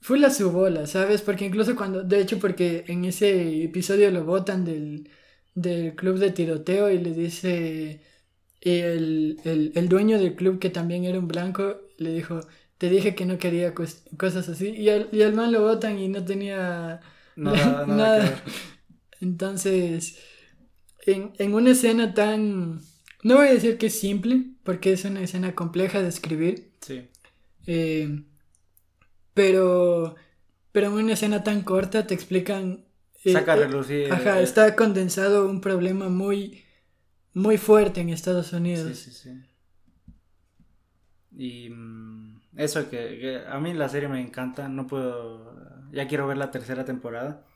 full 0.00 0.24
a 0.24 0.30
su 0.30 0.50
bola, 0.52 0.86
¿sabes? 0.86 1.22
Porque 1.22 1.44
incluso 1.46 1.76
cuando. 1.76 2.02
De 2.02 2.20
hecho, 2.20 2.38
porque 2.38 2.84
en 2.88 3.04
ese 3.04 3.64
episodio 3.64 4.10
lo 4.10 4.24
botan 4.24 4.64
del, 4.64 5.08
del 5.54 5.94
club 5.96 6.18
de 6.18 6.30
tiroteo 6.30 6.90
y 6.90 6.98
le 6.98 7.12
dice. 7.12 8.02
El, 8.62 9.40
el, 9.44 9.72
el 9.76 9.88
dueño 9.90 10.18
del 10.18 10.36
club, 10.36 10.58
que 10.60 10.70
también 10.70 11.04
era 11.04 11.18
un 11.20 11.28
blanco, 11.28 11.82
le 11.98 12.12
dijo: 12.14 12.40
Te 12.78 12.90
dije 12.90 13.14
que 13.14 13.26
no 13.26 13.38
quería 13.38 13.74
cos- 13.74 14.02
cosas 14.18 14.48
así. 14.50 14.70
Y 14.70 14.90
al, 14.90 15.08
y 15.12 15.22
al 15.22 15.34
man 15.34 15.52
lo 15.52 15.62
botan 15.62 15.98
y 15.98 16.08
no 16.08 16.24
tenía. 16.24 17.00
Nada, 17.36 17.86
nada, 17.86 18.10
Nada. 18.14 18.20
que 18.20 18.20
ver. 18.22 18.42
Entonces, 19.20 20.18
en, 21.12 21.32
en 21.38 21.54
una 21.54 21.70
escena 21.72 22.14
tan... 22.14 22.80
No 23.22 23.36
voy 23.36 23.48
a 23.48 23.52
decir 23.54 23.78
que 23.78 23.86
es 23.86 23.98
simple, 23.98 24.44
porque 24.64 24.92
es 24.92 25.04
una 25.04 25.20
escena 25.22 25.54
compleja 25.54 26.02
de 26.02 26.08
escribir, 26.08 26.70
Sí. 26.80 27.08
eh, 27.66 28.24
pero, 29.34 30.16
pero 30.72 30.88
en 30.88 30.92
una 30.94 31.12
escena 31.14 31.44
tan 31.44 31.62
corta 31.62 32.06
te 32.06 32.14
explican... 32.14 32.84
eh, 33.24 33.32
Saca 33.32 33.52
a 33.52 33.56
eh, 33.56 33.64
relucir. 33.66 34.12
Ajá, 34.12 34.40
eh, 34.40 34.42
está 34.42 34.74
condensado 34.76 35.48
un 35.48 35.60
problema 35.60 36.08
muy, 36.08 36.64
muy 37.34 37.58
fuerte 37.58 38.00
en 38.02 38.10
Estados 38.10 38.48
Sí, 38.50 38.56
Unidos. 38.56 38.96
sí, 38.96 39.10
sí. 39.12 39.30
Y 41.36 41.70
mm, 41.70 42.40
eso 42.56 42.88
que, 42.90 43.18
que 43.20 43.42
a 43.46 43.58
mí 43.60 43.74
la 43.74 43.88
serie 43.88 44.08
me 44.08 44.20
encanta, 44.20 44.68
no 44.68 44.86
puedo, 44.86 45.54
ya 45.92 46.08
quiero 46.08 46.26
ver 46.26 46.36
la 46.38 46.50
tercera 46.50 46.84
temporada. 46.84 47.46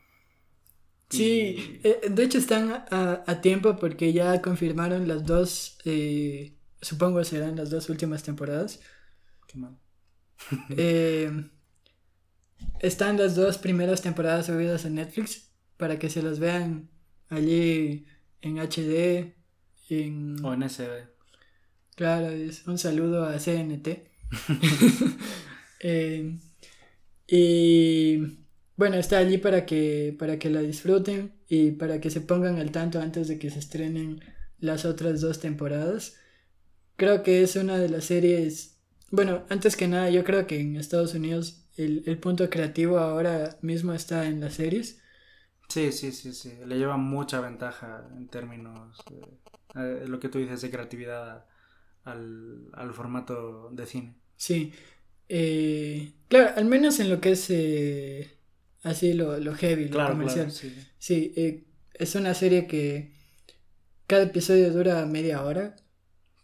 Sí, 1.17 1.79
Y- 1.83 1.87
eh, 1.87 2.01
de 2.09 2.23
hecho 2.23 2.37
están 2.37 2.71
a, 2.89 3.23
a 3.27 3.41
tiempo 3.41 3.77
porque 3.77 4.13
ya 4.13 4.41
confirmaron 4.41 5.07
las 5.07 5.25
dos, 5.25 5.77
eh, 5.85 6.57
supongo 6.81 7.23
serán 7.23 7.55
las 7.55 7.69
dos 7.69 7.89
últimas 7.89 8.23
temporadas. 8.23 8.79
Qué 9.47 9.57
mal. 9.57 9.77
Eh, 10.77 11.31
están 12.79 13.17
las 13.17 13.35
dos 13.35 13.57
primeras 13.57 14.01
temporadas 14.01 14.45
subidas 14.47 14.85
en 14.85 14.95
Netflix 14.95 15.51
para 15.77 15.99
que 15.99 16.09
se 16.09 16.21
las 16.21 16.39
vean 16.39 16.89
allí 17.29 18.05
en 18.41 18.59
HD. 18.59 19.35
En, 19.89 20.43
O 20.43 20.53
en 20.53 20.63
SB. 20.63 21.07
Claro, 21.95 22.29
es 22.29 22.65
un 22.67 22.77
saludo 22.77 23.25
a 23.25 23.37
CNT. 23.39 24.09
Eh, 25.85 26.39
y 27.27 28.42
bueno, 28.75 28.95
está 28.97 29.17
allí 29.17 29.37
para 29.37 29.65
que, 29.65 30.15
para 30.17 30.39
que 30.39 30.49
la 30.49 30.61
disfruten 30.61 31.33
y 31.47 31.71
para 31.71 31.99
que 32.01 32.09
se 32.09 32.21
pongan 32.21 32.57
al 32.57 32.71
tanto 32.71 32.99
antes 32.99 33.27
de 33.27 33.39
que 33.39 33.49
se 33.49 33.59
estrenen 33.59 34.21
las 34.59 34.85
otras 34.85 35.21
dos 35.21 35.39
temporadas. 35.39 36.17
Creo 36.95 37.23
que 37.23 37.43
es 37.43 37.55
una 37.55 37.77
de 37.77 37.89
las 37.89 38.05
series, 38.05 38.79
bueno, 39.11 39.45
antes 39.49 39.75
que 39.75 39.87
nada, 39.87 40.09
yo 40.09 40.23
creo 40.23 40.47
que 40.47 40.59
en 40.59 40.75
Estados 40.77 41.13
Unidos 41.13 41.65
el, 41.77 42.03
el 42.05 42.19
punto 42.19 42.49
creativo 42.49 42.99
ahora 42.99 43.57
mismo 43.61 43.93
está 43.93 44.25
en 44.27 44.39
las 44.41 44.55
series. 44.55 45.01
Sí, 45.69 45.91
sí, 45.91 46.11
sí, 46.11 46.33
sí. 46.33 46.53
Le 46.65 46.77
lleva 46.77 46.97
mucha 46.97 47.39
ventaja 47.41 48.07
en 48.15 48.27
términos 48.27 49.03
de 49.73 50.07
lo 50.07 50.19
que 50.19 50.29
tú 50.29 50.37
dices 50.37 50.61
de 50.61 50.69
creatividad 50.69 51.45
al, 52.03 52.69
al 52.73 52.93
formato 52.93 53.69
de 53.71 53.85
cine. 53.85 54.15
Sí. 54.35 54.73
Eh, 55.29 56.13
claro, 56.27 56.53
al 56.57 56.65
menos 56.65 56.99
en 56.99 57.09
lo 57.09 57.21
que 57.21 57.31
es 57.31 57.49
eh, 57.49 58.37
así 58.83 59.13
lo, 59.13 59.39
lo 59.39 59.55
heavy, 59.55 59.85
lo 59.85 59.91
Claro, 59.91 60.11
comercial. 60.13 60.45
claro. 60.45 60.59
Sí. 60.59 60.75
Sí, 60.99 61.33
eh, 61.35 61.65
es 61.93 62.15
una 62.15 62.33
serie 62.33 62.67
que 62.67 63.13
cada 64.07 64.23
episodio 64.23 64.71
dura 64.71 65.05
media 65.05 65.43
hora. 65.43 65.75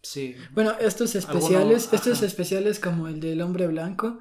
Sí. 0.01 0.35
Bueno, 0.53 0.73
estos 0.79 1.15
especiales, 1.15 1.89
estos 1.91 2.21
especiales 2.23 2.79
como 2.79 3.07
el 3.07 3.19
del 3.19 3.41
hombre 3.41 3.67
blanco, 3.67 4.19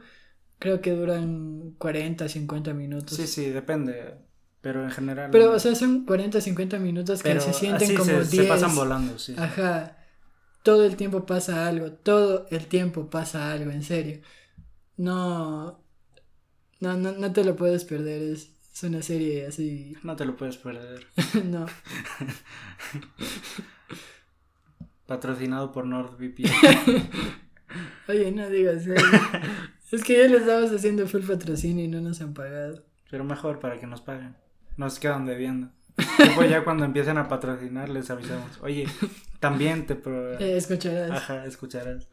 creo 0.58 0.80
que 0.80 0.90
duran 0.92 1.74
40, 1.78 2.28
50 2.28 2.74
minutos. 2.74 3.16
Sí, 3.16 3.26
sí, 3.26 3.46
depende. 3.50 4.16
Pero 4.60 4.82
en 4.82 4.90
general. 4.90 5.30
Pero, 5.30 5.52
o 5.52 5.58
sea, 5.60 5.74
son 5.76 6.04
40, 6.04 6.40
50 6.40 6.78
minutos 6.80 7.22
que 7.22 7.40
se 7.40 7.52
sienten 7.52 7.94
como 7.94 8.06
se, 8.06 8.12
10. 8.24 8.28
Se 8.30 8.44
pasan 8.44 8.74
volando, 8.74 9.18
sí. 9.18 9.34
Ajá. 9.38 9.96
Todo 10.64 10.84
el 10.84 10.96
tiempo 10.96 11.24
pasa 11.24 11.68
algo. 11.68 11.92
Todo 11.92 12.46
el 12.50 12.66
tiempo 12.66 13.08
pasa 13.08 13.52
algo, 13.52 13.70
en 13.70 13.84
serio. 13.84 14.20
No. 14.96 15.84
No, 16.80 16.96
no, 16.96 17.12
no 17.12 17.32
te 17.32 17.44
lo 17.44 17.56
puedes 17.56 17.84
perder. 17.84 18.22
Es, 18.22 18.50
es 18.72 18.82
una 18.82 19.02
serie 19.02 19.46
así. 19.46 19.96
No 20.02 20.16
te 20.16 20.24
lo 20.24 20.36
puedes 20.36 20.56
perder. 20.56 21.06
no. 21.44 21.66
Patrocinado 25.06 25.72
por 25.72 25.86
NordVPN. 25.86 26.48
Oye, 28.08 28.30
no 28.32 28.48
digas 28.48 28.86
eso. 28.86 29.04
es 29.92 30.04
que 30.04 30.18
ya 30.18 30.28
le 30.28 30.38
estábamos 30.38 30.72
haciendo 30.72 31.06
full 31.06 31.22
patrocinio 31.22 31.84
y 31.84 31.88
no 31.88 32.00
nos 32.00 32.20
han 32.20 32.34
pagado. 32.34 32.84
Pero 33.10 33.24
mejor 33.24 33.58
para 33.58 33.78
que 33.78 33.86
nos 33.86 34.00
paguen. 34.00 34.36
Nos 34.76 34.98
quedan 34.98 35.26
debiendo. 35.26 35.70
Después 36.18 36.48
ya 36.48 36.62
cuando 36.62 36.84
empiecen 36.84 37.18
a 37.18 37.26
patrocinar 37.26 37.88
les 37.88 38.08
avisamos. 38.10 38.60
Oye, 38.62 38.86
también 39.40 39.86
te... 39.86 39.94
Eh, 39.94 40.56
escucharás. 40.56 41.10
Ajá, 41.10 41.44
escucharás. 41.44 42.06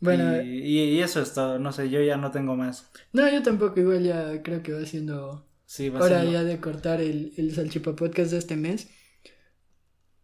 Bueno. 0.00 0.42
Y, 0.42 1.00
eso 1.00 1.20
es 1.20 1.34
todo. 1.34 1.58
No 1.58 1.72
sé, 1.72 1.90
yo 1.90 2.00
ya 2.02 2.16
no 2.16 2.30
tengo 2.30 2.56
más. 2.56 2.90
No, 3.12 3.30
yo 3.30 3.42
tampoco. 3.42 3.80
Igual 3.80 4.04
ya 4.04 4.42
creo 4.42 4.62
que 4.62 4.72
va 4.72 4.84
siendo... 4.86 5.46
Sí, 5.66 5.90
va 5.90 6.00
hora 6.00 6.24
ya 6.24 6.44
de 6.44 6.60
cortar 6.60 7.00
el, 7.02 7.34
el 7.36 7.54
Salchipa 7.54 7.94
Podcast 7.94 8.30
de 8.30 8.38
este 8.38 8.56
mes. 8.56 8.88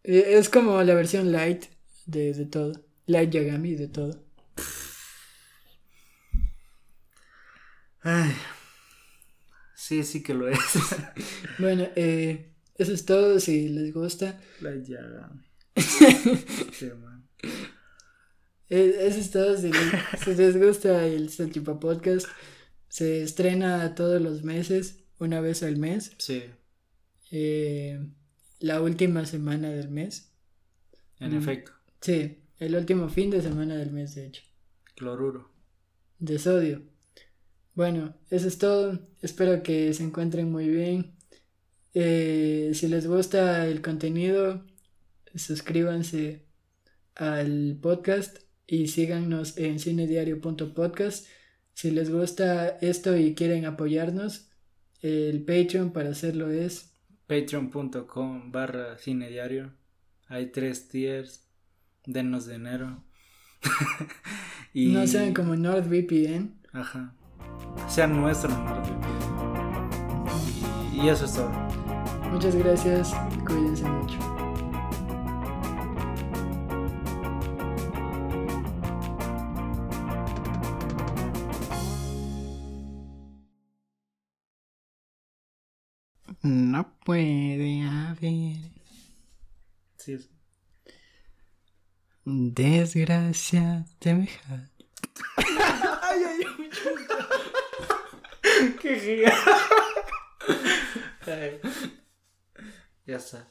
Eh, 0.03 0.37
es 0.37 0.49
como 0.49 0.81
la 0.81 0.93
versión 0.95 1.31
light 1.31 1.65
de, 2.05 2.33
de 2.33 2.45
todo. 2.45 2.73
Light 3.05 3.29
Yagami 3.31 3.75
de 3.75 3.87
todo. 3.87 4.25
Ay. 8.01 8.35
Sí, 9.75 10.03
sí 10.03 10.23
que 10.23 10.33
lo 10.33 10.47
es. 10.47 10.59
bueno, 11.59 11.87
eh, 11.95 12.53
eso 12.75 12.93
es 12.93 13.05
todo. 13.05 13.39
Si 13.39 13.69
les 13.69 13.93
gusta. 13.93 14.39
Light 14.61 14.85
Yagami. 14.85 15.43
sí, 16.71 16.89
man. 16.99 17.27
Eso 18.69 19.19
es 19.19 19.31
todo. 19.31 19.57
Si 19.57 19.71
les, 20.35 20.57
gusta 20.57 21.05
el 21.05 21.29
Salchipa 21.29 21.79
Podcast, 21.79 22.27
se 22.87 23.21
estrena 23.21 23.93
todos 23.95 24.21
los 24.21 24.43
meses, 24.43 25.03
una 25.19 25.41
vez 25.41 25.61
al 25.63 25.77
mes. 25.77 26.13
Sí. 26.17 26.43
Eh, 27.31 27.99
la 28.59 28.81
última 28.81 29.25
semana 29.25 29.69
del 29.69 29.89
mes. 29.89 30.31
En 31.19 31.33
efecto. 31.33 31.71
Sí, 32.01 32.39
el 32.59 32.75
último 32.75 33.09
fin 33.09 33.29
de 33.29 33.41
semana 33.41 33.75
del 33.75 33.91
mes, 33.91 34.15
de 34.15 34.27
hecho. 34.27 34.43
Cloruro. 34.95 35.51
De 36.19 36.39
sodio. 36.39 36.83
Bueno, 37.73 38.15
eso 38.29 38.47
es 38.47 38.57
todo. 38.57 38.99
Espero 39.21 39.61
que 39.61 39.93
se 39.93 40.03
encuentren 40.03 40.51
muy 40.51 40.69
bien. 40.69 41.15
Eh, 41.93 42.71
si 42.73 42.87
les 42.87 43.05
gusta 43.05 43.67
el 43.67 43.81
contenido, 43.81 44.65
suscríbanse 45.35 46.45
al 47.15 47.77
podcast 47.81 48.44
y 48.67 48.87
síganos 48.87 49.57
en 49.57 49.79
cinediario.podcast. 49.79 51.27
Si 51.73 51.91
les 51.91 52.11
gusta 52.11 52.77
esto 52.81 53.17
y 53.17 53.35
quieren 53.35 53.65
apoyarnos, 53.65 54.49
el 55.01 55.43
Patreon 55.43 55.91
para 55.91 56.09
hacerlo 56.09 56.49
es 56.49 56.93
patreon.com 57.27 58.51
barra 58.51 58.97
cine 58.97 59.29
diario. 59.29 59.73
Hay 60.27 60.51
tres 60.51 60.89
tiers. 60.89 61.47
Denos 62.05 62.47
dinero. 62.47 63.03
y... 64.73 64.91
No 64.91 65.05
sean 65.07 65.33
como 65.33 65.55
NordVPN. 65.55 66.61
Ajá. 66.71 67.15
Sean 67.89 68.19
nuestros 68.19 68.57
NordVPN. 68.57 69.35
Y, 70.93 71.01
y 71.01 71.09
eso 71.09 71.25
es 71.25 71.33
todo. 71.33 71.51
Muchas 72.31 72.55
gracias. 72.55 73.13
Cuídense 73.45 73.85
mucho. 73.85 74.14
No 86.75 86.83
puede 87.05 87.83
haber. 87.83 88.57
Sí. 89.95 90.29
Desgracia 92.25 93.85
semejante. 94.01 94.85
ay, 96.01 96.21
ay, 96.27 96.41
ay. 96.59 96.71
Qué 98.81 98.99
giga. 98.99 99.33
Ya 103.05 103.17
está. 103.17 103.47